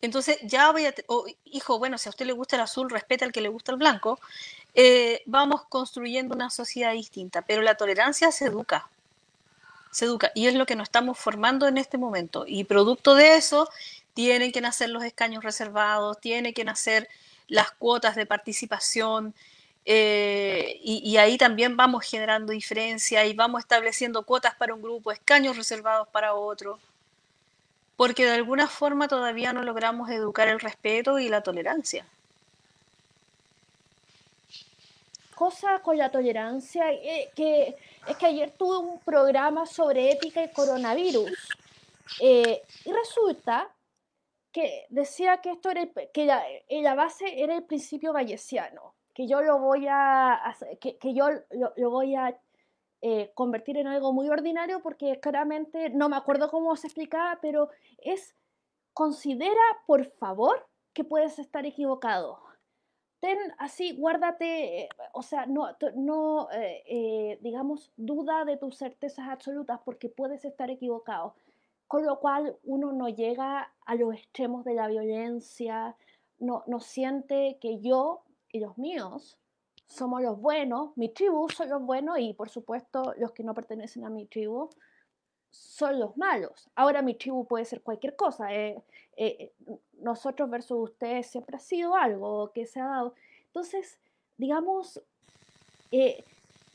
[0.02, 0.94] Entonces ya voy a,
[1.46, 3.78] hijo, bueno, si a usted le gusta el azul, respeta al que le gusta el
[3.78, 4.20] blanco.
[4.74, 8.90] Eh, vamos construyendo una sociedad distinta, pero la tolerancia se educa
[9.98, 12.46] se educa y es lo que nos estamos formando en este momento.
[12.48, 13.68] Y producto de eso,
[14.18, 17.08] tienen que nacer los escaños reservados, tienen que nacer
[17.48, 19.36] las cuotas de participación,
[19.86, 25.56] eh, y, ahí también vamos generando diferencia y vamos estableciendo cuotas para un grupo, escaños
[25.56, 26.80] reservados para otro,
[27.96, 32.04] porque de alguna forma todavía no logramos educar el respeto y la tolerancia.
[35.36, 37.76] Cosa con la tolerancia, eh, que
[38.08, 41.34] es que ayer tuve un programa sobre ética y coronavirus,
[42.20, 43.70] eh, y resulta
[44.58, 49.60] que decía que esto era que la, base era el principio bayesiano, que yo lo
[49.60, 50.42] voy a
[50.82, 52.36] que, que yo lo, voy a
[53.04, 57.70] eh, convertir en algo muy ordinario porque claramente no me acuerdo cómo se explicaba, pero
[58.00, 58.36] es
[58.94, 62.40] considera por favor que puedes estar equivocado.
[63.20, 69.80] Ten así, guárdate, eh, o sea, no, no eh, digamos, duda de tus certezas absolutas
[69.86, 71.36] porque puedes estar equivocado
[71.88, 75.96] con lo cual uno no llega a los extremos de la violencia,
[76.40, 79.38] no, no siente que yo y los míos
[79.88, 84.06] somos los buenos, mi tribu son los buenos y por supuesto los que no pertenecen
[84.06, 84.70] a mi tribu
[85.50, 86.70] son los malos.
[86.76, 88.54] Ahora mi tribu puede ser cualquier cosa.
[88.54, 88.82] Eh,
[89.16, 89.54] eh,
[89.94, 93.16] nosotros versus ustedes siempre ha sido algo que se ha dado.
[93.48, 93.98] Entonces,
[94.38, 95.02] digamos,
[95.92, 96.24] eh,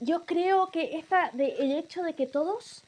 [0.01, 2.83] yo creo que esta, el hecho de que todos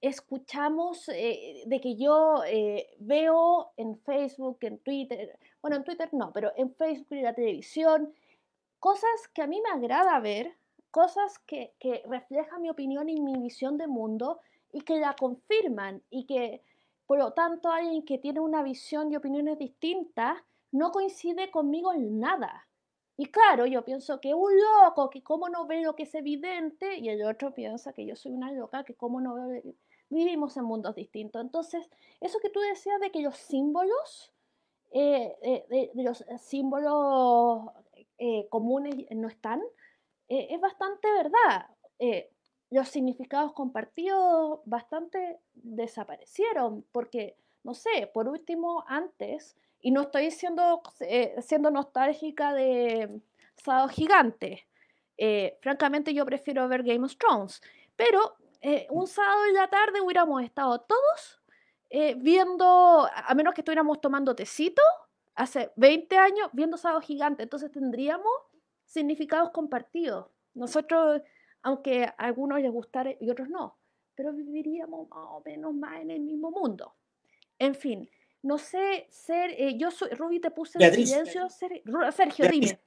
[0.00, 6.32] escuchamos, eh, de que yo eh, veo en Facebook, en Twitter, bueno, en Twitter no,
[6.32, 8.12] pero en Facebook y la televisión,
[8.78, 10.54] cosas que a mí me agrada ver,
[10.90, 11.74] cosas que,
[12.08, 14.40] reflejan mi opinión y mi visión de mundo
[14.72, 16.62] y que la confirman y que,
[17.06, 20.38] por lo tanto, alguien que tiene una visión y opiniones distintas
[20.70, 22.68] no coincide conmigo en nada.
[23.16, 24.52] Y claro, yo pienso que un
[24.84, 28.14] loco, que cómo no ve lo que es evidente, y el otro piensa que yo
[28.14, 29.62] soy una loca, que cómo no veo
[30.10, 31.42] vivimos en mundos distintos.
[31.42, 31.88] Entonces,
[32.20, 34.32] eso que tú decías de que los símbolos,
[34.90, 37.70] eh, eh, de, los símbolos
[38.18, 39.62] eh, comunes no están,
[40.28, 41.68] es bastante verdad.
[42.70, 50.82] los significados compartidos bastante desaparecieron, porque, no sé, por último, antes, y no estoy siendo,
[51.40, 53.22] siendo nostálgica de
[53.56, 54.66] Sábado Gigante,
[55.62, 57.62] francamente yo prefiero ver Game of Thrones,
[57.96, 61.40] pero eh, un sábado en la tarde hubiéramos estado todos
[61.90, 64.82] eh, viendo, a menos que estuviéramos tomando tecito,
[65.34, 67.42] hace 20 años, viendo Sábado Gigante.
[67.42, 68.32] Entonces tendríamos
[68.84, 70.26] significados compartidos.
[70.54, 71.22] Nosotros,
[71.62, 73.78] aunque a algunos les gustara y otros no,
[74.14, 76.94] pero viviríamos más o menos más en el mismo mundo.
[77.58, 78.10] En fin,
[78.42, 82.80] no sé ser, eh, yo soy, Ruby te puse en silencio, Sergio, dime.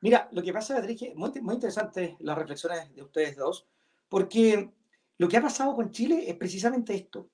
[0.00, 3.66] Mira, lo que pasa, Beatriz, que muy, muy interesante las reflexiones de ustedes dos,
[4.08, 4.70] porque
[5.18, 7.30] lo que ha pasado con Chile es precisamente esto,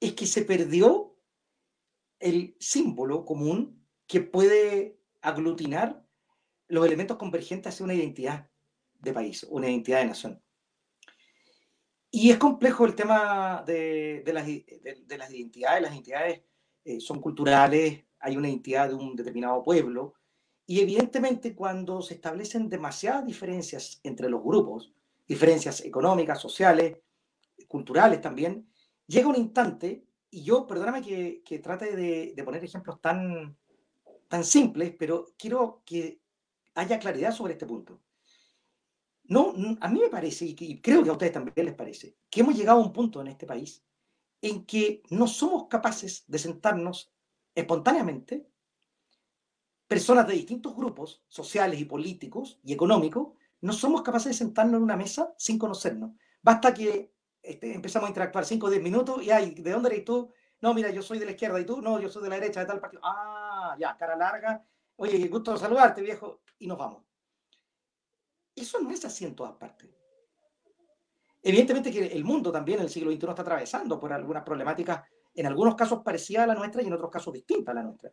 [0.00, 1.16] es que se perdió
[2.18, 6.04] el símbolo común que puede aglutinar
[6.68, 8.48] los elementos convergentes hacia una identidad
[8.98, 10.42] de país, una identidad de nación.
[12.10, 15.82] Y es complejo el tema de, las, identidades.
[15.82, 16.42] Las identidades
[16.84, 20.14] eh, son culturales, hay una identidad de un determinado pueblo,
[20.66, 24.92] y evidentemente cuando se establecen demasiadas diferencias entre los grupos,
[25.28, 26.98] diferencias económicas, sociales,
[27.68, 28.68] culturales también,
[29.06, 33.56] llega un instante, y yo, perdóname que, que trate de, poner ejemplos tan,
[34.26, 36.20] tan simples, pero quiero que
[36.74, 38.00] haya claridad sobre este punto.
[39.24, 42.56] no, a mí me parece, y creo que a ustedes también les parece, que hemos
[42.56, 43.84] llegado a un punto en este país
[44.40, 47.12] en que no somos capaces de sentarnos
[47.54, 48.48] espontáneamente,
[49.86, 54.82] personas de distintos grupos sociales y políticos y económicos, no somos capaces de sentarnos en
[54.82, 56.12] una mesa sin conocernos.
[56.42, 60.04] Basta que este, empezamos a interactuar 5 o 10 minutos y, ay, ¿de dónde eres
[60.04, 60.32] tú?
[60.60, 62.60] No, mira, yo soy de la izquierda y tú, no, yo soy de la derecha
[62.60, 63.02] de tal partido.
[63.04, 64.64] Ah, ya, cara larga.
[64.96, 66.42] Oye, gusto saludarte, viejo.
[66.58, 67.04] Y nos vamos.
[68.54, 69.88] Eso no es así en todas partes.
[71.40, 75.46] Evidentemente que el mundo también en el siglo XXI está atravesando por algunas problemáticas, en
[75.46, 78.12] algunos casos parecidas a la nuestra y en otros casos distintas a la nuestra.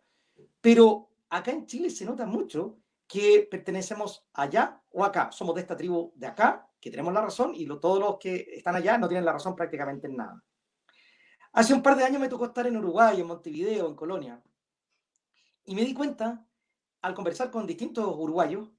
[0.62, 2.78] Pero acá en Chile se nota mucho
[3.08, 5.32] que pertenecemos allá o acá.
[5.32, 8.76] Somos de esta tribu de acá, que tenemos la razón, y todos los que están
[8.76, 10.44] allá no tienen la razón prácticamente en nada.
[11.54, 14.42] Hace un par de años me tocó estar en Uruguay, en Montevideo, en Colonia,
[15.66, 16.46] y me di cuenta,
[17.02, 18.70] al conversar con distintos uruguayos,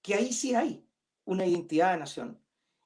[0.00, 0.88] que ahí sí hay
[1.24, 2.40] una identidad de nación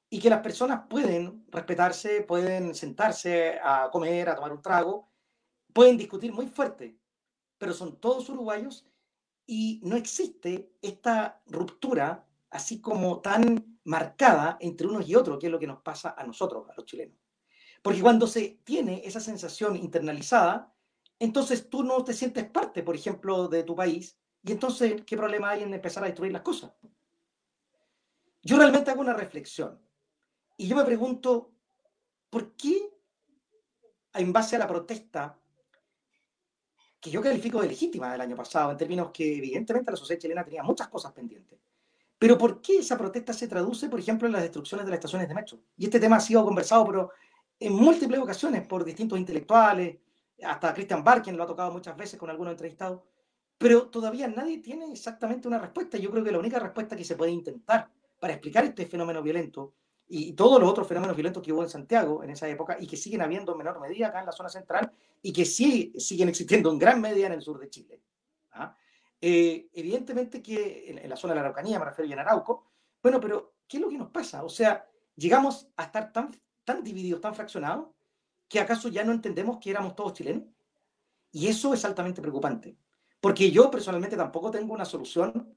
[0.09, 5.09] y que las personas pueden respetarse, pueden sentarse a comer, a tomar un trago,
[5.73, 6.97] pueden discutir muy fuerte,
[7.57, 8.85] pero son todos uruguayos
[9.47, 15.51] y no existe esta ruptura así como tan marcada entre unos y otros, que es
[15.51, 17.17] lo que nos pasa a nosotros, a los chilenos.
[17.81, 20.73] Porque cuando se tiene esa sensación internalizada,
[21.19, 25.51] entonces tú no te sientes parte, por ejemplo, de tu país, y entonces, ¿qué problema
[25.51, 26.73] hay en empezar a destruir las cosas?
[28.43, 29.81] Yo realmente hago una reflexión
[30.57, 31.51] y yo me pregunto,
[32.29, 32.93] ¿por qué
[34.13, 35.39] en base a la protesta
[36.99, 40.43] que yo califico de legítima del año pasado, en términos que evidentemente la sociedad chilena
[40.43, 41.59] tenía muchas cosas pendientes,
[42.19, 45.27] pero ¿por qué esa protesta se traduce, por ejemplo, en las destrucciones de las estaciones
[45.27, 45.59] de metro?
[45.77, 47.11] Y este tema ha sido conversado pero
[47.59, 49.97] en múltiples ocasiones por distintos intelectuales,
[50.43, 53.01] hasta Christian Barken lo ha tocado muchas veces con algunos entrevistados,
[53.57, 55.97] pero todavía nadie tiene exactamente una respuesta.
[55.97, 59.73] Yo creo que la única respuesta que se puede intentar para explicar este fenómeno violento
[60.09, 62.95] y todos los otros fenómenos violentos que hubo en Santiago en esa época y que
[62.95, 64.91] siguen habiendo en menor medida acá en la zona central
[65.21, 68.01] y que sí siguen existiendo en gran medida en el sur de Chile.
[68.53, 68.75] ¿ah?
[69.19, 72.67] Eh, evidentemente que en, la zona de la Araucanía, me refiero a en Arauco,
[73.01, 74.43] bueno, pero ¿qué es lo que nos pasa?
[74.43, 76.31] O sea, llegamos a estar tan,
[76.63, 77.89] tan divididos, tan fraccionados,
[78.47, 80.43] que acaso ya no entendemos que éramos todos chilenos.
[81.31, 82.77] Y eso es altamente preocupante,
[83.19, 85.53] porque yo personalmente tampoco tengo una solución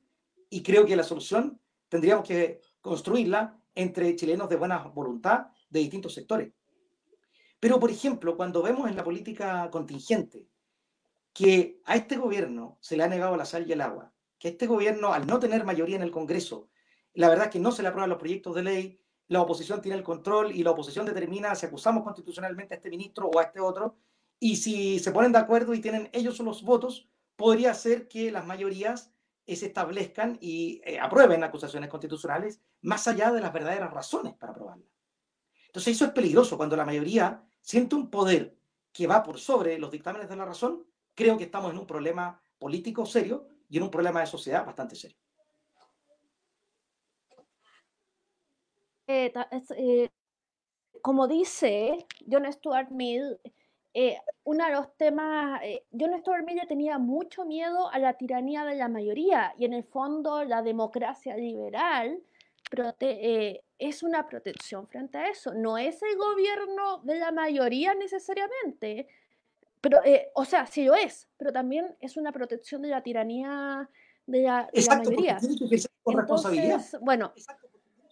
[0.49, 6.15] y creo que la solución tendríamos que construirla entre chilenos de buena voluntad de distintos
[6.15, 6.53] sectores.
[7.59, 10.47] Pero, por ejemplo, cuando vemos en la política contingente
[11.33, 14.67] que a este gobierno se le ha negado la sal y el agua, que este
[14.67, 16.69] gobierno, al no tener mayoría en el Congreso,
[17.15, 19.97] la verdad es que no se le aprueban los proyectos de ley, la oposición tiene
[19.97, 23.61] el control y la oposición determina si acusamos constitucionalmente a este ministro o a este
[23.61, 23.97] otro,
[24.41, 28.47] y si se ponen de acuerdo y tienen ellos los votos, podría ser que las
[28.47, 29.13] mayorías
[29.57, 34.89] se establezcan y eh, aprueben acusaciones constitucionales más allá de las verdaderas razones para aprobarlas.
[35.67, 38.57] Entonces eso es peligroso cuando la mayoría siente un poder
[38.93, 40.85] que va por sobre los dictámenes de la razón.
[41.15, 44.97] Creo que estamos en un problema político serio y en un problema de sociedad bastante
[44.97, 45.17] serio.
[49.07, 49.33] Eh,
[49.77, 50.09] eh,
[51.03, 53.41] como dice John Stuart Mill,
[53.93, 58.65] eh, uno de los temas, eh, John Stuart Mill tenía mucho miedo a la tiranía
[58.65, 62.23] de la mayoría y en el fondo la democracia liberal
[63.01, 65.55] eh, es una protección frente a eso.
[65.55, 69.09] No es el gobierno de la mayoría necesariamente,
[69.81, 70.01] pero,
[70.35, 73.89] o sea, sí lo es, pero también es una protección de la tiranía
[74.27, 75.39] de la, mayoría.
[75.39, 76.85] Tiene que con responsabilidad.
[77.01, 77.33] Bueno,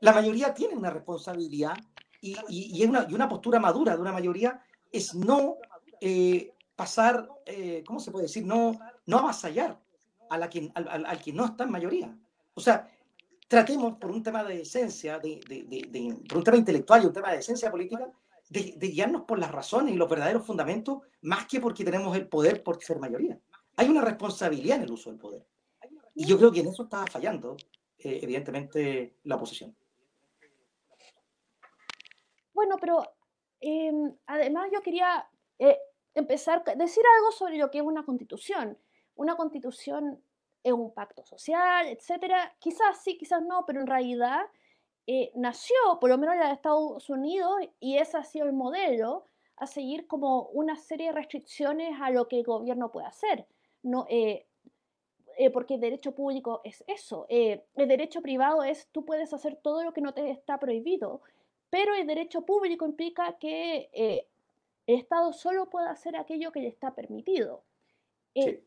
[0.01, 1.77] la mayoría tiene una responsabilidad
[2.21, 4.61] y, y, una, y una postura madura de una mayoría
[4.91, 5.59] es no
[6.01, 8.47] eh, pasar, eh, ¿cómo se puede decir?
[8.47, 9.79] No, no avasallar
[10.31, 12.17] a la que, al, al, que no está en mayoría.
[12.55, 12.89] O sea,
[13.49, 17.13] tratemos por un tema de esencia, de, de, de, por un tema intelectual y un
[17.13, 18.11] tema de esencia política,
[18.51, 22.63] de, guiarnos por las razones y los verdaderos fundamentos, más que porque tenemos el poder
[22.63, 23.39] por ser mayoría.
[23.77, 25.47] Hay una responsabilidad en el uso del poder.
[26.15, 27.57] Y yo creo que en eso está fallando,
[27.99, 29.77] eh, evidentemente, la oposición.
[32.53, 33.03] Bueno, pero
[33.61, 35.29] em, además yo quería
[36.19, 38.77] empezar a decir algo sobre lo que es una constitución.
[39.17, 40.21] Una constitución
[40.63, 42.55] es un pacto social, etcétera.
[42.59, 44.47] Quizás sí, quizás no, pero en realidad
[45.07, 49.25] eh, nació, por lo menos en Estados Unidos, y ese ha sido el modelo
[49.57, 53.47] a seguir como una serie de restricciones a lo que el gobierno puede hacer.
[53.83, 54.47] No, eh,
[55.39, 57.27] eh, porque el derecho público es eso.
[57.29, 61.23] el derecho privado es tú puedes hacer todo lo que no te está prohibido,
[61.71, 64.27] pero el derecho público implica que
[64.89, 67.63] el Estado solo puede hacer aquello que le está permitido.
[68.35, 68.65] Eh,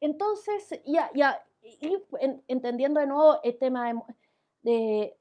[0.00, 1.96] entonces, ya, ya y
[2.46, 3.90] entendiendo de nuevo el tema
[4.60, 5.16] de,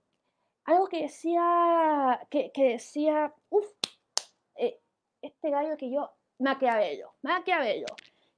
[0.66, 3.66] algo que decía, que, que decía, uff,
[4.56, 4.82] eh,
[5.22, 7.86] este gallo que yo, Maquiavelo, Maquiavelo.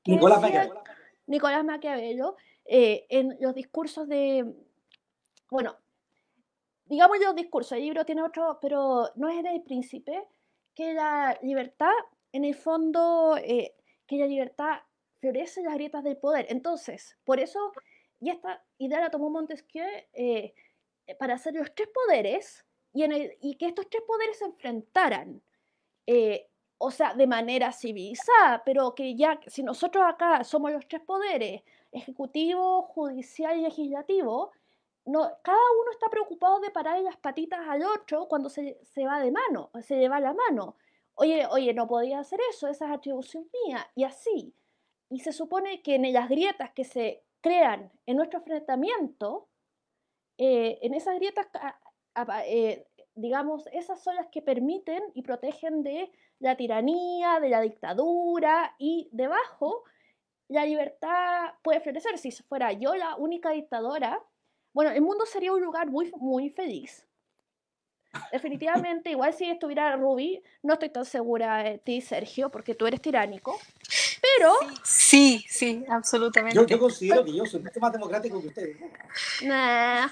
[0.05, 0.83] Nicolás Maquiavelo.
[1.25, 2.35] Nicolás Maquiavelo,
[2.65, 4.53] eh, en los discursos de,
[5.49, 5.75] bueno,
[6.85, 10.27] digamos los discursos, el libro tiene otro, pero no es en el príncipe,
[10.75, 11.93] que la libertad,
[12.31, 13.75] en el fondo, eh,
[14.07, 14.79] que la libertad
[15.19, 16.47] florece en las grietas del poder.
[16.49, 17.71] Entonces, por eso,
[18.19, 20.53] y esta idea la tomó Montesquieu eh,
[21.19, 25.41] para hacer los tres poderes y, en y, que estos tres poderes se enfrentaran.
[26.77, 31.61] o sea, de manera civilizada, pero que ya, si nosotros acá somos los tres poderes,
[31.93, 34.51] ejecutivo, judicial y legislativo,
[35.05, 39.19] no, cada uno está preocupado de parar las patitas al otro cuando se, se va
[39.19, 40.77] de mano, se lleva la mano.
[41.15, 44.55] Oye, oye, no podía hacer eso, esa es atribución mía, y así.
[45.09, 49.49] Y se supone que en las grietas que se crean en nuestro enfrentamiento,
[50.37, 51.47] eh, en esas grietas,
[52.45, 58.75] eh, digamos, esas son las que permiten y protegen de la tiranía, de la dictadura,
[58.79, 59.83] y debajo
[60.47, 62.17] la libertad puede florecer.
[62.17, 64.19] Si fuera yo la única dictadora,
[64.73, 67.05] bueno, el mundo sería un lugar muy, muy feliz.
[68.31, 73.01] Definitivamente, igual si estuviera Ruby, no estoy tan segura de ti, Sergio, porque tú eres
[73.01, 73.59] tiránico.
[74.21, 74.53] Pero.
[74.83, 76.65] Sí, sí, absolutamente.
[76.67, 78.77] Yo, considero que yo soy mucho más democrático que ustedes.
[79.43, 80.09] Nah.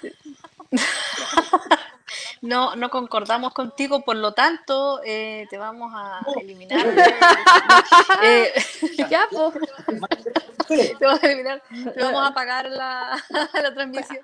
[2.42, 6.80] No, no concordamos contigo, por lo tanto, eh, te vamos a eliminar.
[8.24, 8.52] eh,
[9.10, 9.54] ya, pues.
[10.68, 13.22] Te vamos a eliminar, te vamos a apagar la,
[13.54, 14.20] la transmisión.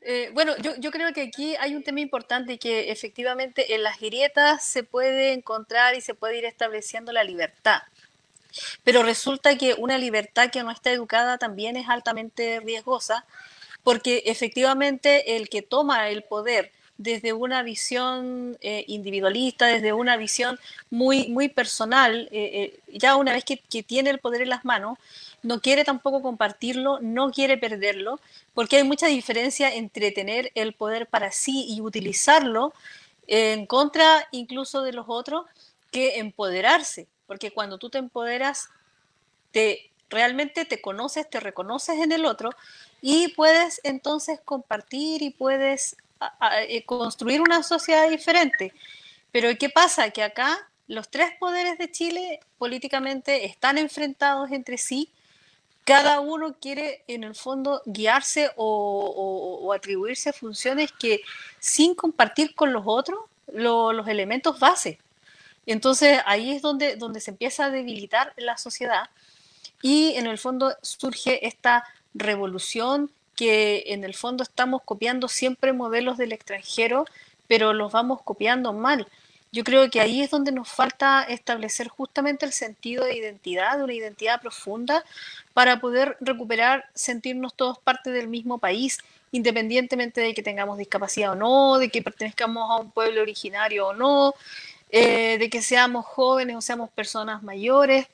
[0.00, 4.00] Eh, bueno, yo, yo, creo que aquí hay un tema importante que efectivamente en las
[4.00, 7.82] grietas se puede encontrar y se puede ir estableciendo la libertad.
[8.84, 13.26] Pero resulta que una libertad que no está educada también es altamente riesgosa
[13.82, 20.58] porque efectivamente el que toma el poder desde una visión eh, individualista, desde una visión
[20.90, 24.98] muy, muy personal, eh, eh, ya una vez que, tiene el poder en las manos,
[25.42, 28.18] no quiere tampoco compartirlo, no quiere perderlo,
[28.54, 32.72] porque hay mucha diferencia entre tener el poder para sí y utilizarlo
[33.26, 35.44] en contra incluso de los otros
[35.90, 38.70] que empoderarse, porque cuando tú te empoderas,
[39.52, 42.50] te realmente te conoces, te reconoces en el otro
[43.02, 45.96] y puedes entonces compartir y puedes
[46.68, 48.72] eh, construir una sociedad diferente.
[49.32, 50.10] Pero ¿qué pasa?
[50.10, 55.10] Que acá los tres poderes de Chile políticamente están enfrentados entre sí.
[55.84, 61.20] Cada uno quiere en el fondo guiarse o, atribuirse funciones que
[61.58, 63.20] sin compartir con los otros
[63.52, 64.98] los elementos base.
[65.66, 69.10] Entonces ahí es donde, donde se empieza a debilitar la sociedad
[69.82, 76.16] y en el fondo surge esta revolución que en el fondo estamos copiando siempre modelos
[76.16, 77.04] del extranjero,
[77.46, 79.06] pero los vamos copiando mal.
[79.52, 83.84] Yo creo que ahí es donde nos falta establecer justamente el sentido de identidad, de
[83.84, 85.04] una identidad profunda,
[85.54, 88.98] para poder recuperar, sentirnos todos parte del mismo país,
[89.32, 93.94] independientemente de que tengamos discapacidad o no, de que pertenezcamos a un pueblo originario o
[93.94, 94.34] no,
[94.90, 98.06] eh, de que seamos jóvenes o seamos personas mayores.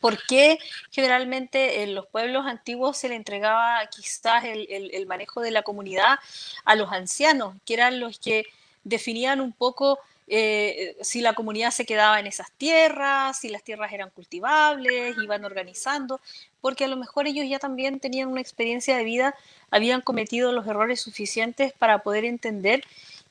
[0.00, 0.58] ¿Por qué
[0.90, 6.18] generalmente en los pueblos antiguos se le entregaba quizás el, manejo de la comunidad
[6.64, 8.46] a los ancianos, que eran los que
[8.84, 13.92] definían un poco eh, si la comunidad se quedaba en esas tierras, si las tierras
[13.92, 16.20] eran cultivables, iban organizando,
[16.60, 19.34] porque a lo mejor ellos ya también tenían una experiencia de vida,
[19.70, 22.82] habían cometido los errores suficientes para poder entender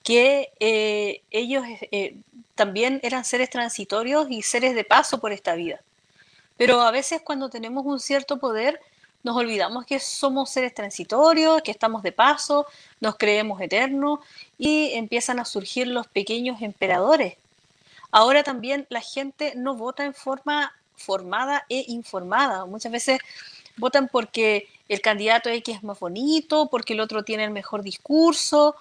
[0.03, 2.15] que eh, ellos eh,
[2.53, 5.81] también eran seres transitorios y seres de paso por esta vida.
[6.57, 8.79] Pero a veces cuando tenemos un cierto poder,
[9.23, 12.67] nos olvidamos que somos seres transitorios, que estamos de paso,
[12.99, 14.19] nos creemos eternos
[14.57, 17.35] y empiezan a surgir los pequeños emperadores.
[18.11, 22.65] Ahora también la gente no vota en forma formada e informada.
[22.65, 23.19] Muchas veces
[23.77, 28.75] votan porque el candidato X es más bonito, porque el otro tiene el mejor discurso,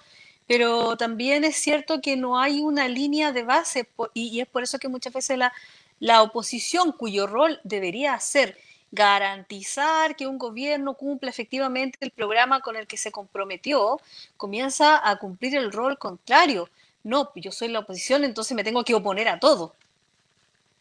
[0.47, 4.77] pero también es cierto que no hay una línea de base y, es por eso
[4.77, 5.51] que muchas veces la,
[5.99, 8.57] la oposición, cuyo rol debería ser
[8.91, 13.99] garantizar que un gobierno cumpla efectivamente el programa con el que se comprometió,
[14.37, 16.69] comienza a cumplir el rol contrario.
[17.03, 19.75] No, yo soy la oposición, entonces me tengo que oponer a todo.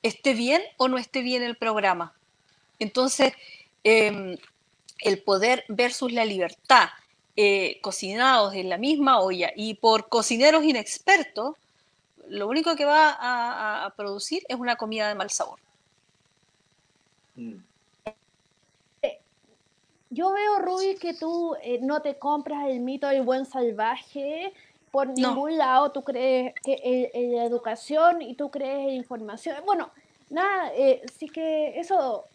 [0.03, 2.15] Esté bien o no esté bien el programa.
[2.79, 3.33] Entonces,
[3.83, 4.37] em,
[5.01, 6.89] el poder versus la libertad,
[7.37, 11.57] eh, cocinados en la misma olla y por cocineros inexpertos,
[12.29, 15.59] lo único que va a, producir es una comida de mal sabor.
[17.37, 17.57] Mm.
[19.03, 19.21] Eh,
[20.11, 24.53] yo veo, Ruby, que tú eh, no te compras el mito del buen salvaje
[24.95, 29.57] por ningún lado, tú crees que en, la educación y tú crees en información.
[29.67, 29.91] Bueno,
[30.31, 32.27] nada, eh, sí que eso,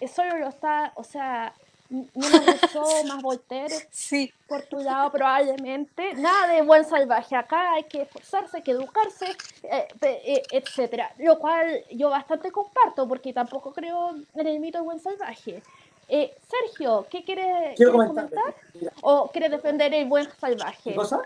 [0.00, 1.52] eso lo está, o sea,
[1.88, 2.12] menos
[2.62, 4.32] Rousseau, más Voltaire, sí.
[4.48, 6.14] por tu lado probablemente.
[6.14, 11.12] Nada de buen salvaje acá, hay que esforzarse, hay que educarse, eh, eh, etcétera.
[11.18, 15.62] Lo cual yo bastante comparto, porque tampoco creo en el mito del buen salvaje.
[16.08, 18.54] Eh, Sergio, ¿qué quieres, comentar?
[19.02, 20.90] ¿O quieres defender el buen salvaje?
[20.90, 21.22] ¿Qué cosa?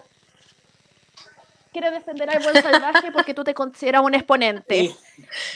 [1.73, 4.81] ¿Quieres defender al buen salvaje porque tú te consideras un exponente?
[4.81, 4.97] Eh,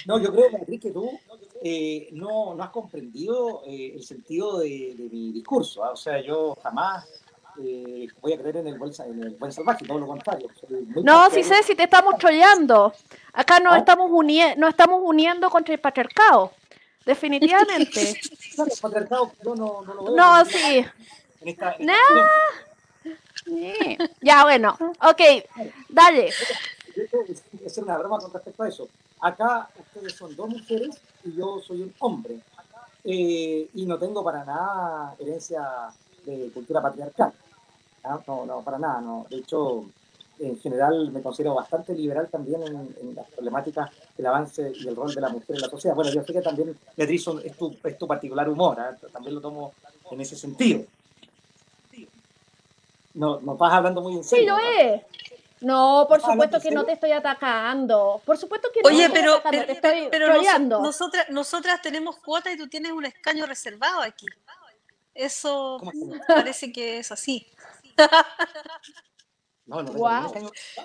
[0.07, 1.19] no, yo creo, Beatriz, que tú
[1.67, 5.83] eh, no, no, has comprendido el sentido de, mi discurso.
[5.83, 5.93] ¿ah?
[5.93, 7.07] O sea, yo jamás
[8.21, 10.49] voy a creer en el, buen, en el buen salvaje, todo lo contrario.
[11.03, 12.93] No, sí sé si te estamos troleando.
[13.33, 13.79] Acá nos, ¿Ah?
[13.79, 16.53] estamos nos estamos uniendo contra el patriarcado.
[17.07, 18.21] Definitivamente.
[19.11, 20.17] no, no, no lo veo.
[20.17, 20.85] No, sí.
[21.81, 21.95] no.
[24.21, 25.21] Ya, bueno, ok,
[25.89, 26.31] dale.
[27.65, 28.87] Hacer una broma con respecto a eso.
[29.25, 32.41] Acá ustedes son dos mujeres y yo soy un hombre.
[33.03, 35.89] Eh, y no tengo para nada herencia
[36.27, 37.33] de cultura patriarcal.
[38.27, 39.01] No, no, para nada.
[39.01, 39.27] No.
[39.31, 39.87] De hecho,
[40.39, 45.15] en general me considero bastante liberal también en, las problemáticas del avance y el rol
[45.15, 45.97] de la mujer en la sociedad.
[45.97, 49.07] Bueno, yo sé que también, Beatriz, es tu, es tu particular humor, ¿eh?
[49.11, 49.73] también lo tomo
[50.11, 50.85] en ese sentido.
[53.15, 54.55] No, no vas hablando muy en serio.
[54.55, 55.03] Sí, lo es.
[55.65, 58.21] No, por supuesto que no te estoy atacando.
[58.25, 60.29] Por supuesto que no Oye, pero, te estoy pero
[60.81, 64.27] nosotras, nosotras tenemos cuota y tú tienes un escaño reservado aquí.
[65.15, 65.81] Eso
[66.27, 67.47] parece que es así.
[69.67, 70.31] No, no, wow.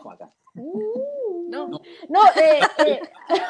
[0.10, 0.30] acá.
[0.56, 3.02] Uh, no, no, no eh, eh.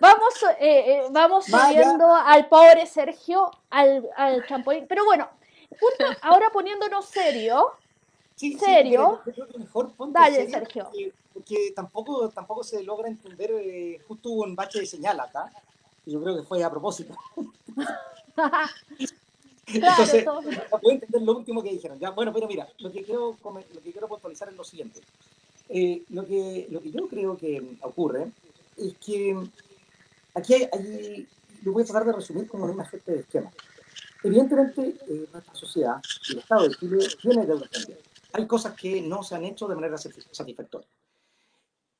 [0.00, 4.86] vamos, eh, eh vamos subiendo al pobre Sergio al, al trampolín.
[4.88, 5.28] Pero bueno,
[6.22, 7.76] ahora poniéndonos serio.
[8.36, 9.20] Sí, serio.
[9.24, 10.90] Sí, mejor Dale, Sergio.
[11.32, 15.50] Porque, tampoco, tampoco se logra entender, eh, justo hubo un bache de señal acá.
[16.06, 17.14] Y yo creo que fue a propósito.
[19.66, 20.42] Entonces, no
[20.80, 21.98] puedo entender lo último que dijeron.
[21.98, 25.00] Ya, bueno, pero mira, lo que quiero, lo que quiero puntualizar es lo siguiente.
[25.68, 28.30] Eh, lo, que, lo que yo creo que ocurre
[28.76, 29.34] es que
[30.34, 31.26] aquí hay,
[31.62, 33.50] lo voy a tratar de resumir como una especie de esquema.
[34.22, 38.13] Evidentemente, eh, nuestra sociedad y el Estado de Chile tiene deudas pendientes.
[38.34, 40.88] Hay cosas que no se han hecho de manera satisfactoria.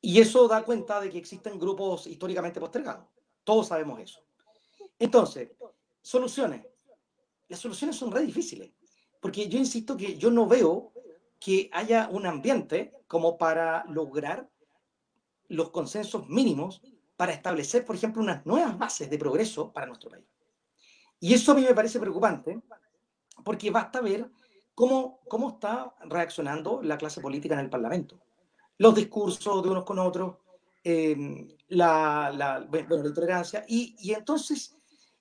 [0.01, 3.07] Y eso da cuenta de que existen grupos históricamente postergados.
[3.43, 4.21] Todos sabemos eso.
[4.99, 5.51] Entonces,
[6.03, 6.67] soluciones
[7.49, 8.73] las soluciones son re difíciles,
[9.21, 10.93] porque yo insisto que yo no veo
[11.39, 14.49] que haya un ambiente como para lograr
[15.49, 16.81] los consensos mínimos
[17.17, 20.25] para establecer, por ejemplo, unas nuevas bases de progreso para nuestro país.
[21.21, 22.61] Y eso a mí me parece preocupante,
[23.45, 24.29] porque basta ver
[24.75, 28.21] cómo, cómo está reaccionando la clase política en el Parlamento.
[28.79, 30.37] Los discursos de unos con otros,
[30.83, 34.77] eh, la, la, bueno, la intolerancia, y, y entonces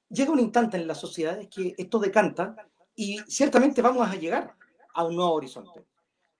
[0.10, 2.56] llega un instante en las sociedades que esto decanta
[2.95, 4.56] y ciertamente vamos a llegar
[4.93, 5.86] a un nuevo horizonte.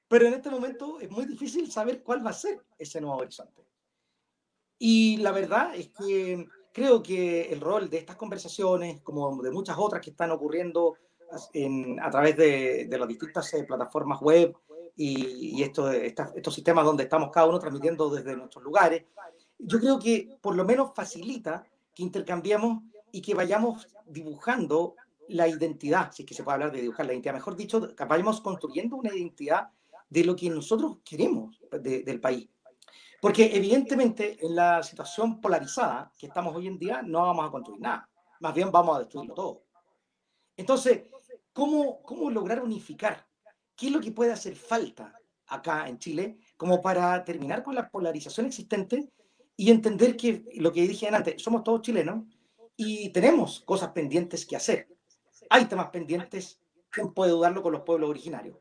[0.08, 3.66] Pero en este momento es muy difícil saber cuál va a ser ese nuevo horizonte.
[4.78, 9.78] Y la verdad es que creo que el rol de estas conversaciones, como de muchas
[9.80, 10.98] otras que están ocurriendo
[12.02, 14.56] a través de, las distintas eh, plataformas web
[14.96, 19.04] y, y estos, estos sistemas donde estamos cada uno transmitiendo desde nuestros lugares,
[19.58, 21.64] yo creo que por lo menos facilita
[21.96, 24.96] que intercambiemos y que vayamos dibujando
[25.30, 28.06] la identidad, si es que se puede hablar de dibujar la identidad, mejor dicho, que
[28.06, 29.70] vayamos construyendo una identidad
[30.10, 32.50] de lo que nosotros queremos del país.
[33.22, 37.82] Porque evidentemente en la situación polarizada que estamos hoy en día no vamos a construir
[37.82, 38.10] nada,
[38.42, 39.62] más bien vamos a destruirlo todo.
[40.58, 41.04] Entonces,
[41.52, 43.28] ¿cómo, cómo lograr unificar?
[43.76, 45.14] ¿Qué es lo que puede hacer falta
[45.48, 49.10] acá en Chile como para terminar con la polarización existente
[49.56, 52.26] y entender que lo que dije antes, somos todos chilenos,
[52.76, 54.88] y tenemos cosas pendientes que hacer.
[55.50, 58.58] Hay temas pendientes, ¿quién puede dudarlo con los pueblos originarios?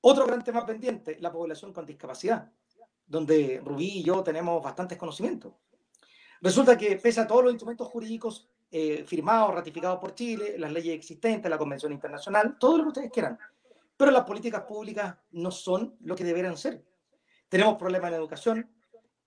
[0.00, 2.50] Otro gran tema pendiente, la población con discapacidad,
[3.06, 5.52] donde Rubí y yo tenemos bastantes conocimientos.
[6.40, 10.94] Resulta que pese a todos los instrumentos jurídicos eh, firmados, ratificados por Chile, las leyes
[10.94, 13.38] existentes, la Convención Internacional, todo lo que ustedes quieran,
[13.96, 16.84] pero las políticas públicas no son lo que deberían ser.
[17.48, 18.70] Tenemos problemas en educación.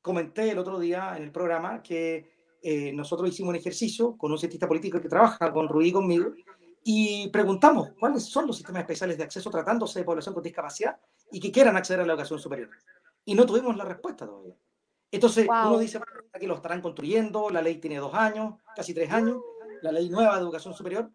[0.01, 2.31] Comenté el otro día en el programa que
[2.61, 6.33] eh, nosotros hicimos un ejercicio con un cientista político que trabaja con Rubí y conmigo
[6.83, 10.97] y preguntamos cuáles son los sistemas especiales de acceso tratándose de población con discapacidad
[11.31, 12.69] y que quieran acceder a la educación superior.
[13.25, 14.55] Y no tuvimos la respuesta todavía.
[15.13, 16.01] Entonces, uno dice
[16.39, 19.37] que lo estarán construyendo, la ley tiene dos años, casi tres años,
[19.83, 21.11] la ley nueva de educación superior.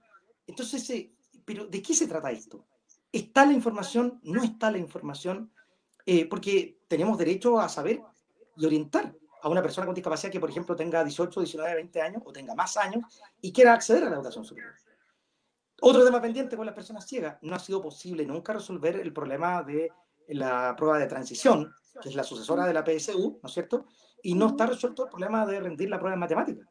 [0.46, 1.08] Entonces,
[1.44, 2.64] pero ¿de qué se trata esto?
[3.10, 4.20] ¿Está la información?
[4.22, 5.52] ¿No está la información?
[6.06, 8.00] Eh, porque tenemos derecho a saber
[8.56, 12.22] y orientar a una persona con discapacidad que, por ejemplo, tenga 18, 19, 20 años
[12.24, 14.74] o tenga más años y quiera acceder a la educación superior.
[15.80, 17.38] Otro tema pendiente con las personas ciegas.
[17.42, 19.90] No ha sido posible nunca resolver el problema de
[20.28, 23.86] la prueba de transición, que es la sucesora de la PSU, ¿no es cierto?
[24.22, 26.68] Y no está resuelto el problema de rendir la prueba de matemáticas.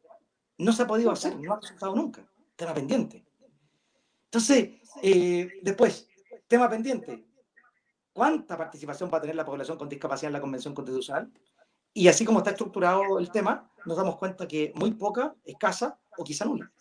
[0.57, 2.27] No se ha podido hacer, no ha resultado nunca.
[2.55, 3.25] Tema pendiente.
[4.25, 6.07] Entonces, eh, después,
[6.47, 7.25] tema pendiente.
[8.11, 11.31] ¿Cuánta participación va a tener la población con discapacidad en la Convención Constitucional?
[11.93, 16.23] Y así como está estructurado el tema, nos damos cuenta que muy poca, escasa o
[16.23, 16.71] quizá nula.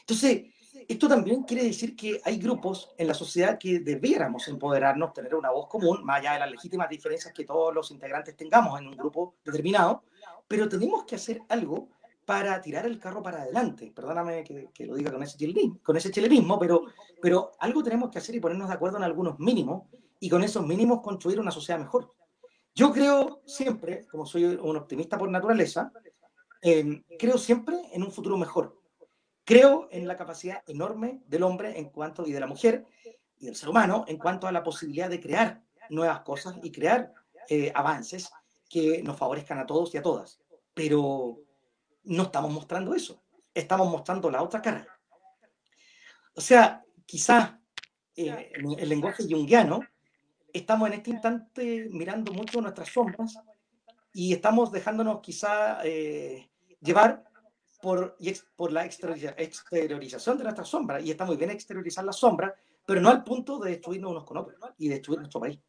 [0.00, 0.44] Entonces,
[0.88, 5.50] esto también quiere decir que hay grupos en la sociedad que debiéramos empoderarnos, tener una
[5.50, 8.96] voz común, más allá de las legítimas diferencias que todos los integrantes tengamos en un
[8.96, 10.04] grupo determinado,
[10.46, 11.88] pero tenemos que hacer algo
[12.24, 13.92] para tirar el carro para adelante.
[13.94, 16.82] Perdóname que, lo diga con ese, chilenismo, con ese chilenismo, pero,
[17.22, 19.84] pero algo tenemos que hacer y ponernos de acuerdo en algunos mínimos
[20.18, 22.12] y con esos mínimos construir una sociedad mejor.
[22.74, 25.92] Yo creo siempre, como soy un optimista por naturaleza,
[26.62, 28.85] eh, creo siempre en un futuro mejor
[29.46, 32.84] Creo en la capacidad enorme del hombre en cuanto, y de la mujer
[33.38, 37.14] y del ser humano en cuanto a la posibilidad de crear nuevas cosas y crear
[37.48, 38.28] eh, avances
[38.68, 40.40] que nos favorezcan a todos y a todas.
[40.74, 41.38] Pero
[42.02, 43.22] no estamos mostrando eso,
[43.54, 44.84] estamos mostrando la otra cara.
[46.34, 47.52] O sea, quizás
[48.16, 49.78] eh, el lenguaje junguiano
[50.52, 53.38] estamos en este instante mirando mucho nuestras sombras
[54.12, 57.25] y estamos dejándonos quizá eh, llevar
[57.86, 58.16] por,
[58.56, 61.00] por la exteriorización de nuestra sombra.
[61.00, 62.52] Y está muy bien exteriorizar la sombra,
[62.84, 65.60] pero no al punto de destruirnos unos con otros y destruir nuestro país.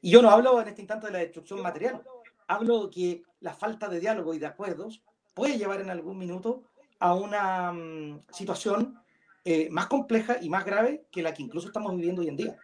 [0.00, 2.02] Y yo no hablo en este instante de la destrucción material,
[2.48, 6.64] hablo que la falta de diálogo y de acuerdos puede llevar en algún minuto
[6.98, 9.00] a una mm, situación
[9.44, 12.58] eh, más compleja y más grave que la que incluso estamos viviendo hoy en día.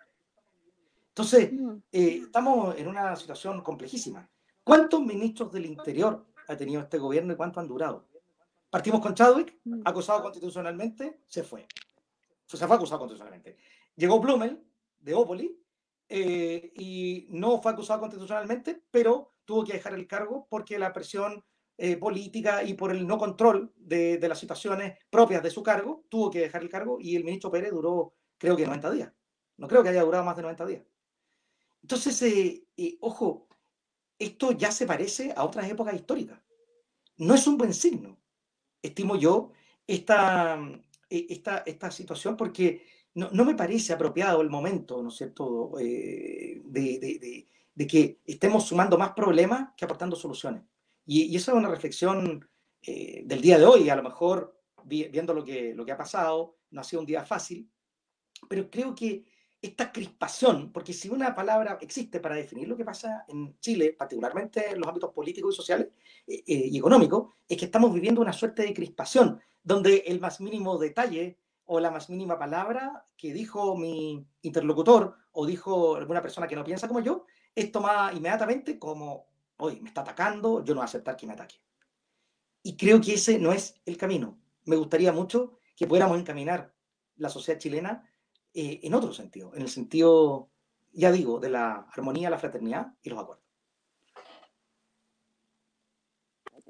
[1.11, 1.76] Entonces, mm.
[1.93, 4.28] eh, estamos en una situación complejísima.
[4.64, 8.11] ¿Cuántos ministros del Interior ha tenido este gobierno y cuánto han durado?
[8.73, 9.83] Partimos con Chadwick, mm.
[9.85, 11.66] acusado constitucionalmente, se fue.
[12.47, 13.59] Se fue acusado constitucionalmente.
[13.97, 14.64] Llegó Blumel,
[14.99, 15.62] de Opoli,
[16.09, 21.45] eh, y no fue acusado constitucionalmente, pero tuvo que dejar el cargo porque la presión
[21.77, 26.31] eh, política y por el no control de, las situaciones propias de su cargo, tuvo
[26.31, 29.12] que dejar el cargo y el ministro Pérez duró, creo que 90 días.
[29.59, 30.83] No creo que haya durado más de 90 días.
[31.83, 33.49] Entonces, eh, ojo,
[34.18, 36.41] esto ya se parece a otras épocas históricas.
[37.18, 38.22] No es un buen signo
[38.83, 39.53] estimo yo,
[39.87, 40.59] esta,
[41.09, 45.78] e, esta, esta situación porque no, no, me parece apropiado el momento, ¿no es cierto?,
[45.78, 50.62] eh, de, de, de, que estemos sumando más problemas que aportando soluciones.
[51.07, 52.49] Y, y esa es una reflexión
[52.83, 56.59] eh, del día de hoy, a lo mejor viendo lo que, lo que ha pasado,
[56.70, 57.70] no ha sido un día fácil,
[58.49, 59.24] pero creo que
[59.63, 64.71] esta crispación, porque si una palabra existe para definir lo que pasa en Chile, particularmente
[64.71, 65.89] en los ámbitos políticos y sociales
[66.27, 70.41] eh, eh, y económicos, es que estamos viviendo una suerte de crispación, donde el más
[70.41, 76.49] mínimo detalle o la más mínima palabra que dijo mi interlocutor o dijo alguna persona
[76.49, 79.27] que no piensa como yo, es tomada inmediatamente como,
[79.59, 81.55] hoy me está atacando, yo no voy a aceptar que me ataque.
[82.65, 84.39] Y creo que ese no es el camino.
[84.65, 86.75] Me gustaría mucho que pudiéramos encaminar
[87.17, 88.09] la sociedad chilena
[88.55, 90.48] eh, en otro sentido, en el sentido,
[90.92, 93.42] ya digo, de la armonía, la fraternidad y los acuerdos.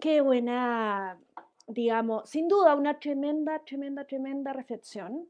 [0.00, 1.18] Qué buena,
[1.66, 5.28] digamos, sin duda una tremenda, tremenda, tremenda reflexión.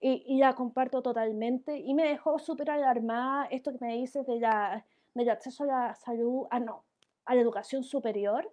[0.00, 1.78] Y, la comparto totalmente.
[1.78, 4.84] Y me dejó súper alarmada esto que me dices de la,
[5.14, 6.84] del acceso a la salud, ah, no,
[7.24, 8.52] a la educación superior.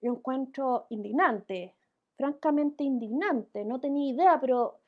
[0.00, 1.74] Lo encuentro indignante,
[2.16, 3.64] francamente indignante.
[3.64, 4.80] No tenía idea, pero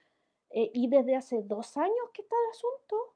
[0.51, 3.15] eh, ¿Y desde hace dos años que está el asunto?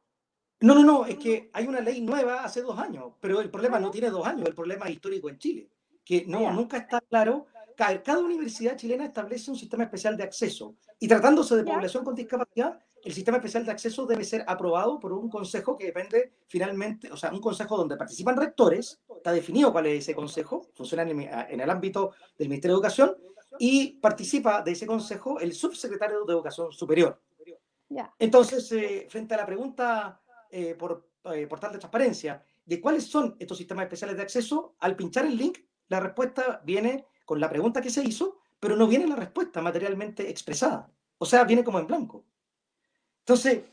[0.61, 3.81] No, no, no, es que hay una ley nueva hace dos años, pero el problema
[3.81, 5.69] no tiene dos años, el problema es histórico en Chile,
[6.05, 7.47] que no, nunca está claro.
[7.77, 12.79] Cada, universidad chilena establece un sistema especial de acceso y tratándose de población con discapacidad,
[13.03, 17.17] el sistema especial de acceso debe ser aprobado por un consejo que depende finalmente, o
[17.17, 21.29] sea, un consejo donde participan rectores, está definido cuál es ese consejo, funciona en el,
[21.51, 23.17] en el ámbito del Ministerio de Educación,
[23.59, 27.21] y participa de ese consejo el subsecretario de Educación Superior.
[28.19, 33.37] Entonces, eh, frente a la pregunta eh, por eh, portal de transparencia de cuáles son
[33.39, 37.81] estos sistemas especiales de acceso, al pinchar el link, la respuesta viene con la pregunta
[37.81, 40.91] que se hizo, pero no viene la respuesta materialmente expresada.
[41.19, 42.25] O sea, viene como en blanco.
[43.21, 43.65] Entonces,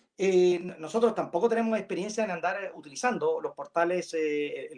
[0.78, 4.16] nosotros tampoco tenemos experiencia en andar utilizando los portales,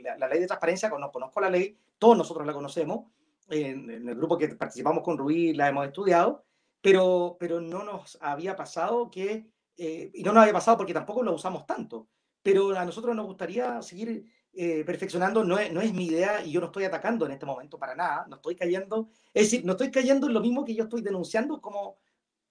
[0.01, 3.11] la, la, ley de transparencia, no conozco la ley, todos nosotros la conocemos,
[3.49, 6.45] en, el grupo que participamos con Rubí la hemos estudiado,
[6.81, 11.23] pero, pero no nos había pasado que eh, y no nos había pasado porque tampoco
[11.23, 12.07] lo usamos tanto,
[12.41, 16.51] pero a nosotros nos gustaría seguir eh, perfeccionando, no es, no es mi idea y
[16.51, 19.71] yo no estoy atacando en este momento para nada, no estoy cayendo, es decir, no
[19.71, 21.97] estoy cayendo en lo mismo que yo estoy denunciando como,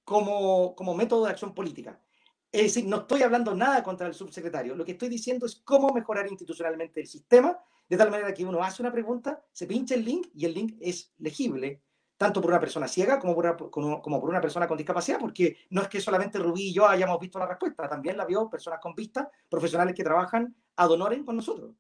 [0.03, 2.01] como, como método de acción política.
[2.51, 5.93] Es decir, no estoy hablando nada contra el subsecretario, lo que estoy diciendo es cómo
[5.93, 7.57] mejorar institucionalmente el sistema,
[7.89, 10.77] de tal manera que uno hace una pregunta, se pincha el link y el link
[10.81, 11.83] es legible
[12.23, 13.57] tanto por una persona ciega como por una,
[14.01, 17.19] como, por una persona con discapacidad, porque no es que solamente Rubí y yo hayamos
[17.19, 21.35] visto la respuesta, también la vio personas con vista, profesionales que trabajan ad honorem con
[21.35, 21.75] nosotros.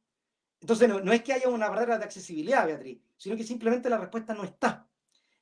[0.61, 4.35] Entonces, no, es que haya una barrera de accesibilidad, Beatriz, sino que simplemente la respuesta
[4.35, 4.89] no está.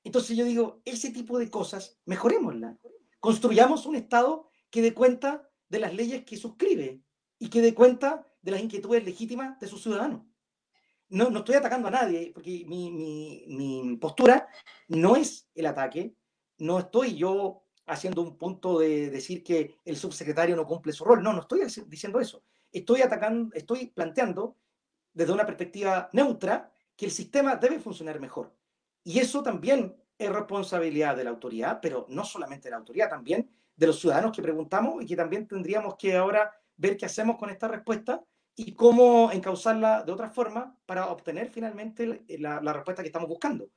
[0.05, 2.77] Entonces yo digo, ese tipo de cosas, mejorémosla.
[3.21, 7.01] Construyamos un Estado que dé cuenta de las leyes que suscribe
[7.39, 10.30] y que dé cuenta de las inquietudes legítimas de sus ciudadanos
[11.11, 14.49] no, no estoy atacando a nadie, porque mi, mi, postura
[14.89, 16.15] no es el ataque,
[16.59, 21.23] no estoy yo haciendo un punto de decir que el subsecretario no cumple su rol,
[21.23, 22.45] no, no estoy diciendo eso.
[22.71, 24.57] Estoy atacando, estoy planteando
[25.13, 28.55] desde una perspectiva neutra que el sistema debe funcionar mejor.
[29.03, 33.51] Y eso también es responsabilidad de la autoridad, pero no solamente de la autoridad, también
[33.75, 37.51] de los ciudadanos que preguntamos y que también tendríamos que ahora ver qué hacemos con
[37.51, 38.23] esta respuesta
[38.67, 43.71] y cómo encauzarla de otra forma para obtener finalmente la, respuesta que estamos buscando.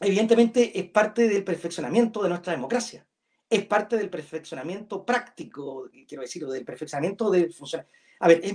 [0.00, 3.06] Evidentemente es parte del perfeccionamiento de nuestra democracia,
[3.48, 7.96] es parte del perfeccionamiento práctico, quiero decir, del perfeccionamiento del funcionamiento.
[8.18, 8.52] A ver, es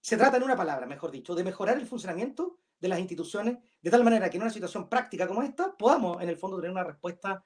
[0.00, 3.90] se trata en una palabra, mejor dicho, de mejorar el funcionamiento de las instituciones de
[3.90, 6.84] tal manera que en una situación práctica como esta podamos en el fondo tener una
[6.84, 7.44] respuesta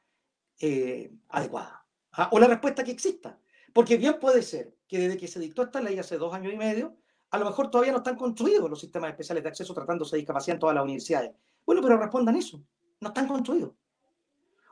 [0.58, 2.30] eh, adecuada ¿ah?
[2.32, 3.38] o la respuesta que exista.
[3.74, 6.56] Porque bien puede ser que desde que se dictó esta ley hace dos años y
[6.56, 6.96] medio,
[7.30, 10.54] a lo mejor todavía no están construidos los sistemas especiales de acceso tratándose de discapacidad
[10.54, 11.32] en todas las universidades.
[11.64, 12.62] Bueno, pero respondan eso.
[13.00, 13.72] No están construidos.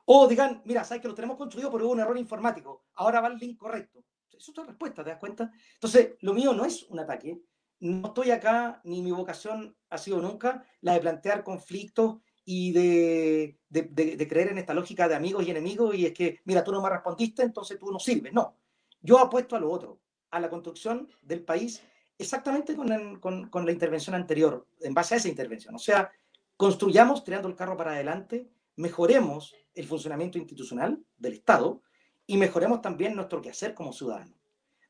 [0.06, 2.86] O digan, mira, sabes que lo tenemos construido, pero hubo un error informático.
[2.94, 4.04] Ahora va el link correcto.
[4.30, 5.50] Es otra respuesta, ¿te das cuenta?
[5.74, 7.40] Entonces, lo mío no es un ataque.
[7.80, 13.58] No estoy acá, ni mi vocación ha sido nunca la de plantear conflictos y de,
[13.68, 16.80] de, creer en esta lógica de amigos y enemigos y es que, mira, tú no
[16.80, 18.32] me respondiste, entonces tú no sirves.
[18.32, 18.56] No,
[19.00, 20.00] yo apuesto a lo otro,
[20.30, 21.82] a la construcción del país
[22.18, 25.74] exactamente con, la intervención anterior, en base a esa intervención.
[25.74, 26.10] O sea,
[26.56, 31.82] construyamos tirando el carro para adelante, mejoremos el funcionamiento institucional del Estado
[32.26, 34.34] y mejoremos también nuestro quehacer como ciudadanos.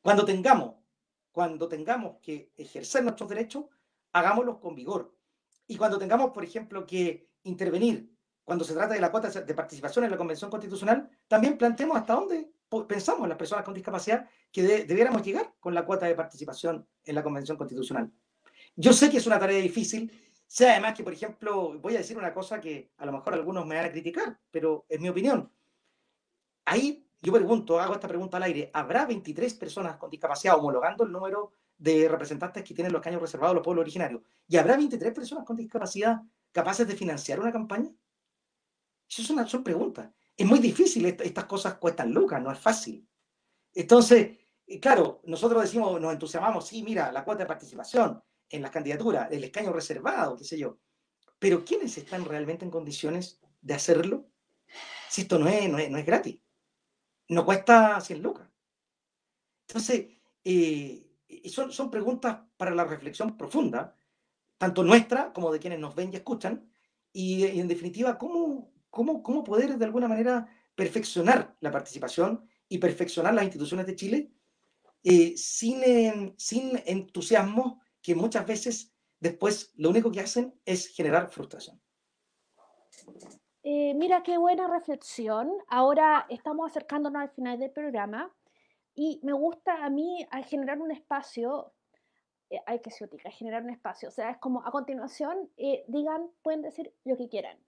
[0.01, 0.77] Cuando tengamos,
[1.33, 3.67] cuando tengamos que ejercer nuestros derechos,
[4.13, 5.13] hagámoslos con vigor.
[5.67, 8.09] Y cuando tengamos, por ejemplo, que intervenir
[8.47, 12.15] cuando se trata de la cuota de participación en la Convención Constitucional, también planteemos hasta
[12.15, 12.49] dónde
[12.89, 17.23] pensamos las personas con discapacidad que debiéramos llegar con la cuota de participación en la
[17.23, 18.11] Convención Constitucional.
[18.75, 20.11] Yo sé que es una tarea difícil,
[20.47, 23.67] sé además que, por ejemplo, voy a decir una cosa que a lo mejor algunos
[23.67, 25.51] me van a criticar, pero es mi opinión.
[26.65, 31.13] Ahí yo pregunto, hago esta pregunta al aire, ¿habrá 23 personas con discapacidad homologando el
[31.13, 34.23] número de representantes que tienen los caños reservados a los pueblos originarios?
[34.47, 36.21] ¿Y habrá 23 personas con discapacidad
[36.53, 37.91] capaces de financiar una campaña?
[39.09, 43.09] Eso es una, son preguntas es muy difícil, estas cosas cuestan lucas, no es fácil.
[43.75, 48.71] Entonces, eh, claro, nosotros decimos, nos entusiasmamos, sí, mira, la cuota de participación en las
[48.71, 50.79] candidaturas, el escaño reservado, qué sé yo.
[51.39, 54.29] Pero ¿quiénes están realmente en condiciones de hacerlo?
[55.09, 56.39] Si esto no es, no es, gratis.
[57.29, 58.49] No cuesta 100 lucas.
[59.69, 60.07] Entonces,
[60.45, 61.07] eh,
[61.47, 63.97] son, son preguntas para la reflexión profunda,
[64.59, 66.71] tanto nuestra como de quienes nos ven y escuchan,
[67.13, 73.45] y en definitiva, ¿cómo, cómo, poder de alguna manera perfeccionar la participación y perfeccionar las
[73.45, 74.33] instituciones de Chile
[75.05, 81.81] eh, sin, sin entusiasmo que muchas veces después lo único que hacen es generar frustración.
[83.63, 85.53] Eh, mira, qué buena reflexión.
[85.69, 88.33] Ahora estamos acercándonos al final del programa
[88.95, 91.75] y me gusta a mí generar un espacio,
[92.49, 95.51] eh, hay que ser generar un espacio, o sea, es como a continuación,
[95.89, 97.59] digan, pueden decir lo que quieran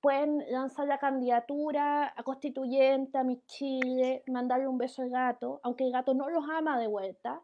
[0.00, 5.84] pueden lanzar la candidatura a constituyente, a mi Chile, mandarle un beso al gato, aunque
[5.84, 7.42] el gato no los ama de vuelta,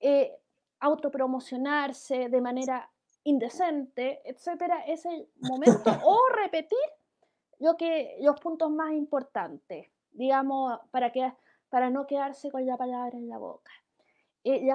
[0.00, 0.36] eh,
[0.80, 2.90] autopromocionarse de manera
[3.24, 6.78] indecente, etcétera, es el momento, o repetir
[7.60, 11.32] lo que, los puntos más importantes, digamos, para, que,
[11.68, 13.70] para no quedarse con la palabra en la boca.
[14.44, 14.68] Eh,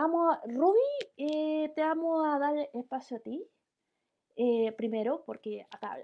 [0.46, 0.80] Ruby,
[1.18, 3.46] eh, te vamos a dar espacio a ti,
[4.38, 5.98] eh, primero, porque acá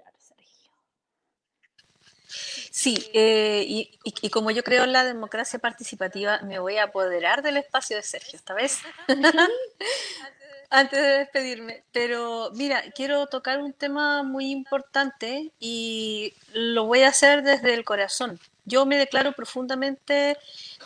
[2.84, 7.56] Sí, eh, y, como yo creo en la democracia participativa, me voy a apoderar del
[7.56, 8.80] espacio de Sergio esta vez.
[10.68, 17.08] antes de despedirme, pero mira, quiero tocar un tema muy importante y lo voy a
[17.08, 18.38] hacer desde el corazón.
[18.66, 20.36] Yo me declaro profundamente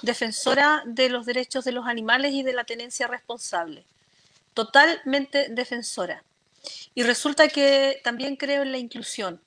[0.03, 3.85] defensora de los derechos de los animales y de la tenencia responsable.
[4.55, 6.23] Totalmente defensora.
[6.95, 9.41] Y resulta que también creo en la inclusión.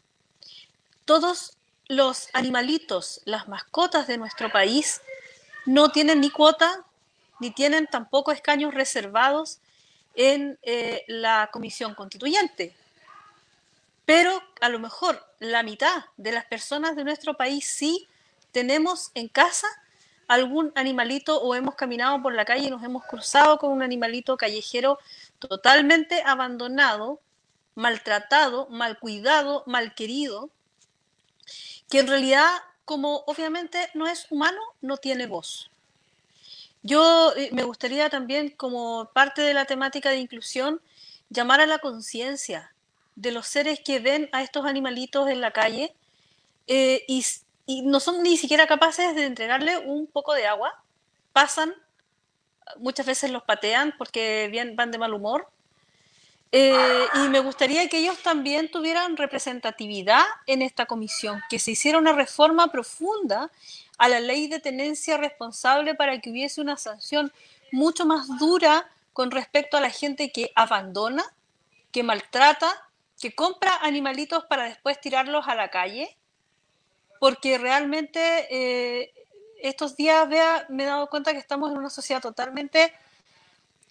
[1.05, 1.55] Todos
[1.91, 5.01] los animalitos, las mascotas de nuestro país,
[5.65, 6.85] no tienen ni cuota,
[7.41, 9.59] ni tienen tampoco escaños reservados
[10.15, 12.73] en eh, la comisión constituyente.
[14.05, 18.07] Pero a lo mejor la mitad de las personas de nuestro país sí
[18.53, 19.67] tenemos en casa
[20.29, 24.37] algún animalito o hemos caminado por la calle y nos hemos cruzado con un animalito
[24.37, 24.97] callejero
[25.39, 27.19] totalmente abandonado,
[27.75, 30.51] maltratado, mal cuidado, mal querido,
[31.91, 32.47] que en realidad,
[32.85, 35.69] como obviamente no es humano, no tiene voz.
[36.83, 40.81] Yo eh, me gustaría también, como parte de la temática de inclusión,
[41.29, 42.73] llamar a la conciencia
[43.15, 45.93] de los seres que ven a estos animalitos en la calle
[46.65, 47.23] eh, y,
[47.83, 50.83] no son ni siquiera capaces de entregarle un poco de agua.
[51.31, 51.73] Pasan,
[52.77, 55.49] muchas veces los patean porque van de mal humor.
[56.53, 61.97] Eh, y me gustaría que ellos también tuvieran representatividad en esta comisión, que se hiciera
[61.97, 63.49] una reforma profunda
[63.97, 67.31] a la ley de tenencia responsable para que hubiese una sanción
[67.71, 71.23] mucho más dura con respecto a la gente que abandona,
[71.91, 72.89] que maltrata,
[73.19, 76.17] que compra animalitos para después tirarlos a la calle,
[77.19, 79.13] porque realmente eh,
[79.61, 82.91] estos días vea, me he dado cuenta que estamos en una sociedad totalmente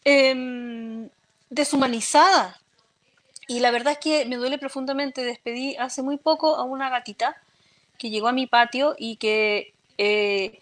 [0.05, 1.09] em,
[1.51, 2.59] deshumanizada.
[3.47, 5.23] Y la verdad es que me duele profundamente.
[5.25, 7.37] Despedí hace muy poco a una gatita
[7.99, 10.61] que llegó a mi patio y que eh,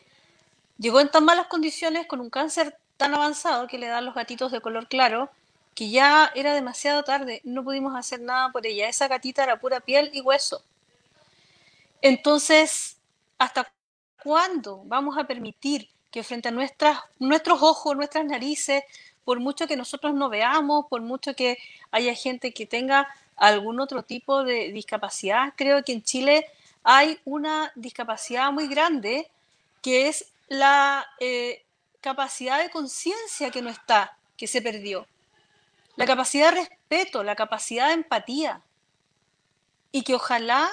[0.79, 4.51] llegó en tan malas condiciones con un cáncer tan avanzado que le dan los gatitos
[4.51, 5.31] de color claro
[5.79, 8.89] que ya era demasiado tarde, no pudimos hacer nada por ella.
[8.89, 10.65] Esa gatita era pura piel y hueso.
[12.03, 12.97] Entonces,
[13.39, 13.73] ¿hasta
[14.21, 18.83] cuándo vamos a permitir que frente a nuestras, nuestros ojos, nuestras narices,
[19.29, 21.59] por mucho que nosotros no veamos, por mucho que
[21.91, 23.07] haya gente que tenga
[23.37, 26.47] algún otro tipo de discapacidad, creo que en Chile
[26.83, 29.31] hay una discapacidad muy grande
[29.83, 31.63] que es la eh,
[32.01, 35.07] capacidad de conciencia que no está, que se perdió.
[35.97, 38.63] La capacidad de respeto, la capacidad de empatía.
[39.93, 40.71] Y que ojalá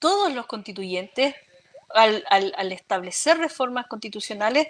[0.00, 1.36] todos los constituyentes,
[1.90, 4.66] al, al establecer reformas constitucionales,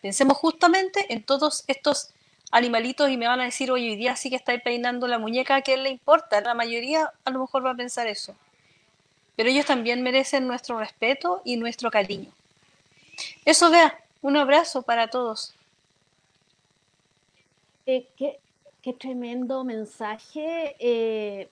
[0.00, 2.14] pensemos justamente en todos estos
[2.50, 5.62] animalitos y me van a decir, hoy día sí que estáis peinando la muñeca, ¿a
[5.62, 6.40] quién le importa?
[6.40, 8.34] La mayoría a lo mejor va a pensar eso
[9.38, 12.28] pero ellos también merecen nuestro respeto y nuestro cariño.
[13.44, 15.54] Eso vea, un abrazo para todos.
[17.86, 18.40] Eh, qué,
[18.98, 20.74] tremendo mensaje.
[20.80, 21.48] Eh,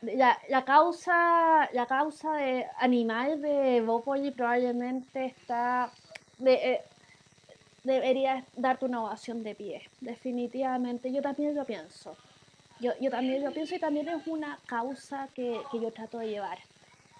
[0.00, 5.90] la, causa, la causa de animal de Bópoli probablemente está...
[6.46, 6.82] Eh,
[7.84, 11.12] debería darte una ovación de pie, definitivamente.
[11.12, 12.16] Yo también lo pienso.
[12.80, 16.28] Yo, yo también lo pienso y también es una causa que, que yo trato de
[16.28, 16.58] llevar.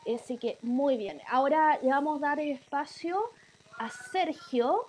[0.07, 1.21] Así que muy bien.
[1.29, 3.31] Ahora le vamos a dar espacio
[3.79, 4.87] a Sergio.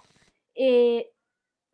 [0.56, 1.12] Eh,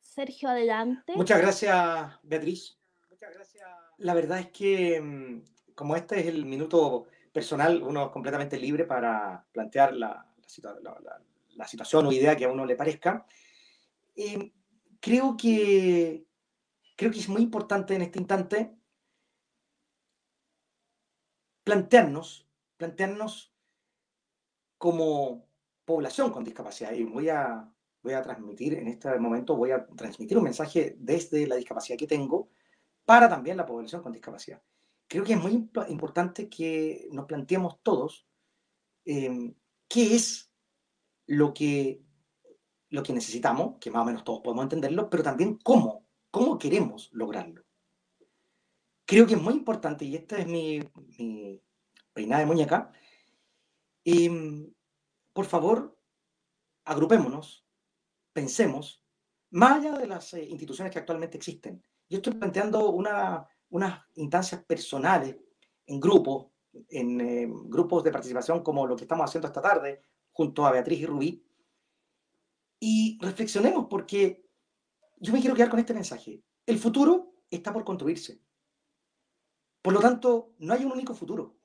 [0.02, 1.14] Sergio, adelante.
[1.16, 2.78] Muchas gracias, Beatriz.
[3.10, 3.68] Muchas gracias.
[3.97, 5.41] La verdad es que, mm,
[5.76, 10.26] como este es el minuto personal, uno es completamente libre para plantear la,
[11.68, 13.26] situación o idea que a uno le parezca.
[14.22, 14.54] Eh,
[15.00, 16.28] creo, que,
[16.98, 18.76] creo que es muy importante en este instante
[21.64, 22.50] plantearnos
[22.80, 23.54] plantearnos
[24.78, 25.48] como
[25.86, 26.94] población con discapacidad.
[26.94, 31.46] Y voy a, voy a transmitir en este momento, voy a transmitir un mensaje desde
[31.46, 32.50] la discapacidad que tengo
[33.06, 34.62] para también la población con discapacidad.
[35.08, 38.28] Creo que es muy importante que nos planteemos todos
[39.06, 39.54] em,
[39.88, 40.54] qué es
[41.26, 42.02] lo que,
[42.90, 47.10] lo que necesitamos, que más o menos todos podemos entenderlo, pero también cómo, cómo queremos
[47.14, 47.64] lograrlo.
[49.06, 50.80] Creo que es muy importante, y esta es mi,
[51.18, 51.62] mi,
[52.14, 52.92] peinada de muñeca.
[54.06, 54.66] Mm,
[55.34, 55.98] por favor,
[56.86, 57.66] agrupémonos,
[58.34, 59.04] pensemos,
[59.52, 61.84] más allá de las eh, instituciones que actualmente existen.
[62.10, 65.38] Yo estoy planteando una, unas instancias personales
[65.86, 66.48] en grupos,
[66.90, 71.00] en eh, grupos de participación como lo que estamos haciendo esta tarde junto a Beatriz
[71.00, 71.44] y Rubí,
[72.80, 74.46] y reflexionemos porque
[75.18, 76.44] yo me quiero quedar con este mensaje.
[76.66, 78.42] El futuro está por construirse.
[79.82, 81.60] Por lo tanto, no hay un único futuro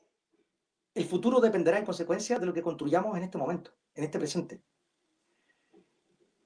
[0.94, 4.62] el futuro dependerá en consecuencia de lo que construyamos en este momento, en este presente.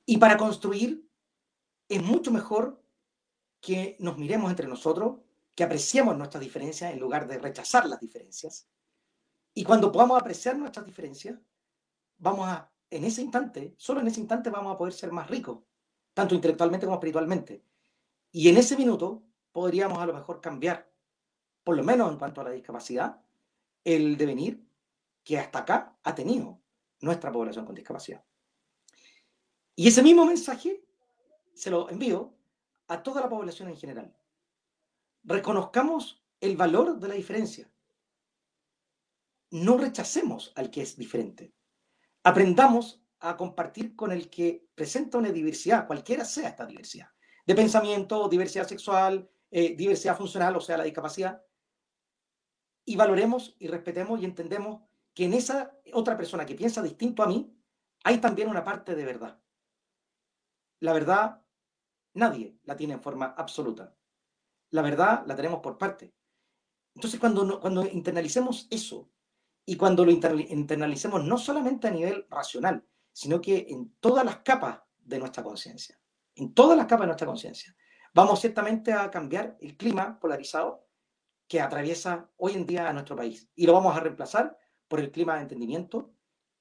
[0.06, 1.06] Y para construir
[1.88, 2.82] es mucho mejor
[3.60, 5.20] que nos miremos entre nosotros,
[5.54, 8.68] que apreciemos nuestras diferencias en lugar de rechazar las diferencias.
[9.52, 11.38] Y cuando podamos apreciar nuestras diferencias,
[12.16, 15.64] vamos a, en ese instante, solo en ese instante vamos a poder ser más ricos,
[16.14, 17.64] tanto intelectualmente como espiritualmente.
[18.32, 20.90] Y en ese minuto podríamos a lo mejor cambiar,
[21.64, 23.20] por lo menos en cuanto a la discapacidad,
[23.84, 24.66] el devenir
[25.24, 26.60] que hasta acá ha tenido
[27.00, 28.24] nuestra población con discapacidad.
[29.76, 30.84] Y ese mismo mensaje
[31.54, 32.34] se lo envío
[32.88, 34.16] a toda la población en general.
[35.22, 37.70] Reconozcamos el valor de la diferencia.
[39.50, 41.54] No rechacemos al que es diferente.
[42.28, 47.08] Aprendamos a compartir con el que presenta una diversidad, cualquiera sea esta diversidad,
[47.46, 51.42] de pensamiento, diversidad sexual, eh, diversidad funcional, o sea, la discapacidad,
[52.84, 54.82] y valoremos y respetemos y entendemos
[55.14, 57.50] que en esa otra persona que piensa distinto a mí,
[58.04, 59.40] hay también una parte de verdad.
[60.80, 61.42] La verdad
[62.12, 63.96] nadie la tiene en forma absoluta.
[64.68, 66.12] La verdad la tenemos por parte.
[66.94, 69.10] Entonces, cuando, cuando internalicemos eso
[69.68, 74.80] y cuando lo internalicemos no solamente a nivel racional, sino que en todas las capas
[74.96, 76.00] de nuestra conciencia,
[76.36, 77.76] en todas las capas de nuestra conciencia,
[78.14, 80.88] vamos ciertamente a cambiar el clima polarizado
[81.46, 83.46] que atraviesa hoy en día a nuestro país.
[83.54, 84.56] Y lo vamos a reemplazar
[84.88, 86.14] por el clima de entendimiento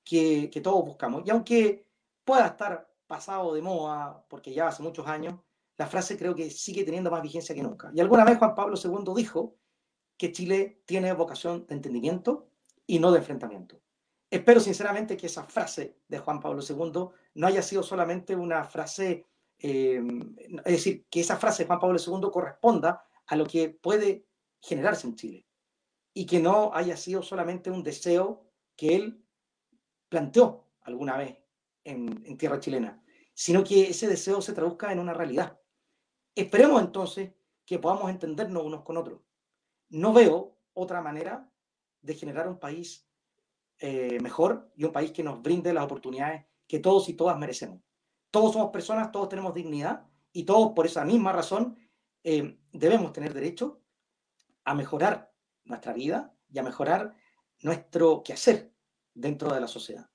[0.04, 1.24] que, que todos buscamos.
[1.26, 1.88] Y aunque
[2.26, 5.40] pueda estar pasado de moda, porque ya hace muchos años,
[5.78, 7.90] la frase creo que sigue teniendo más vigencia que nunca.
[7.96, 9.56] Y alguna vez Juan Pablo II dijo
[10.18, 12.50] que Chile tiene vocación de entendimiento
[12.88, 13.82] y no de enfrentamiento.
[14.30, 19.28] Espero sinceramente que esa frase de Juan Pablo II no haya sido solamente una frase,
[19.60, 20.02] eh,
[20.66, 24.26] es decir, que esa frase de Juan Pablo II corresponda a lo que puede
[24.62, 25.48] generarse en Chile
[26.14, 29.24] y que no haya sido solamente un deseo que él
[30.10, 31.38] planteó alguna vez
[31.84, 35.60] en, tierra chilena, sino que ese deseo se traduzca en una realidad.
[36.36, 37.34] Esperemos entonces
[37.66, 39.22] que podamos entendernos unos con otros.
[39.90, 41.50] No veo otra manera
[42.02, 43.08] de generar un país
[43.80, 47.82] eh, mejor y un país que nos brinde las oportunidades que todos y todas merecemos.
[48.32, 51.78] Todos somos personas, todos tenemos dignidad y todos por esa misma razón
[52.24, 53.82] eh, debemos tener derecho
[54.66, 55.32] a mejorar
[55.64, 57.16] nuestra vida y a mejorar
[57.62, 58.74] nuestro quehacer
[59.14, 60.10] dentro de la sociedad.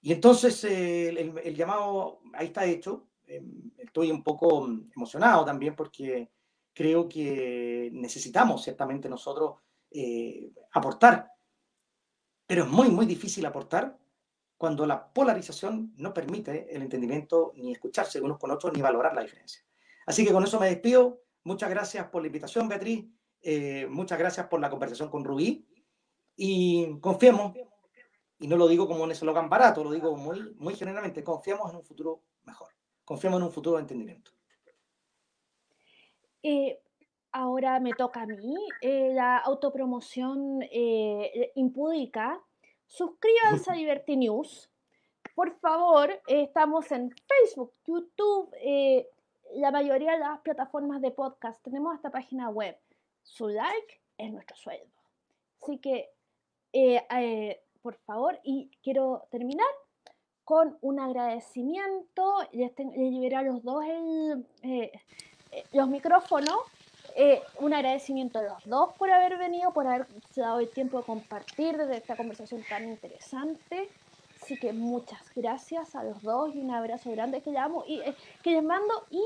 [0.00, 3.08] Y entonces eh, el, llamado ahí está hecho.
[3.26, 6.30] Em, estoy un poco emocionado también porque
[6.74, 9.63] creo que necesitamos ciertamente nosotros
[9.94, 11.30] eh, aportar,
[12.46, 13.96] pero es muy, muy difícil aportar
[14.58, 19.22] cuando la polarización no permite el entendimiento ni escucharse unos con otros ni valorar la
[19.22, 19.64] diferencia.
[20.06, 21.22] Así que con eso me despido.
[21.44, 23.06] Muchas gracias por la invitación, Beatriz.
[23.40, 25.66] Eh, muchas gracias por la conversación con Rubí.
[26.36, 27.54] Y confiemos
[28.38, 31.76] y no lo digo como un eslogan barato, lo digo muy, muy generalmente, confiamos en
[31.76, 32.68] un futuro mejor,
[33.04, 34.32] confiamos en un futuro de entendimiento.
[36.42, 36.82] Eh,
[37.34, 42.40] ahora me toca a mí eh, la autopromoción eh, impúdica.
[42.86, 44.70] Suscríbanse a Liberty News.
[45.34, 48.54] Por favor, estamos en Facebook, YouTube,
[49.54, 51.60] la mayoría de las plataformas de podcast.
[51.62, 52.78] Tenemos esta página web.
[53.22, 54.94] Su like es nuestro sueldo.
[55.60, 56.10] Así que
[57.84, 58.40] por favor.
[58.42, 59.66] Y quiero terminar
[60.44, 62.34] con un agradecimiento.
[62.52, 64.90] Les, liberé a los dos el, eh,
[65.50, 66.56] eh, los micrófonos.
[67.16, 71.04] Eh, un agradecimiento a los dos por haber venido, por haberse dado el tiempo de
[71.04, 73.88] compartir desde esta conversación tan interesante.
[74.42, 77.50] Así que muchas gracias a los dos y un abrazo grande que,
[77.86, 78.02] y,
[78.42, 79.22] que les mando y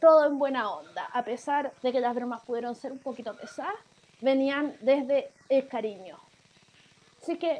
[0.00, 1.04] todo en buena onda.
[1.12, 3.74] A pesar de que las bromas pudieron ser un poquito pesadas,
[4.20, 6.18] venían desde el cariño.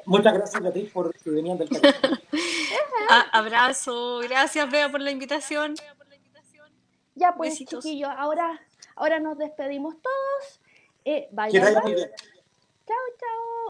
[0.06, 1.68] Muchas gracias a ti por que venían del
[3.32, 5.74] Abrazo, gracias Bea por la invitación.
[7.18, 8.60] Ya pues, chiquillos, ahora,
[8.94, 10.60] ahora nos despedimos todos.
[11.04, 11.60] Eh, bye, bye.
[12.86, 13.47] Chao, chao.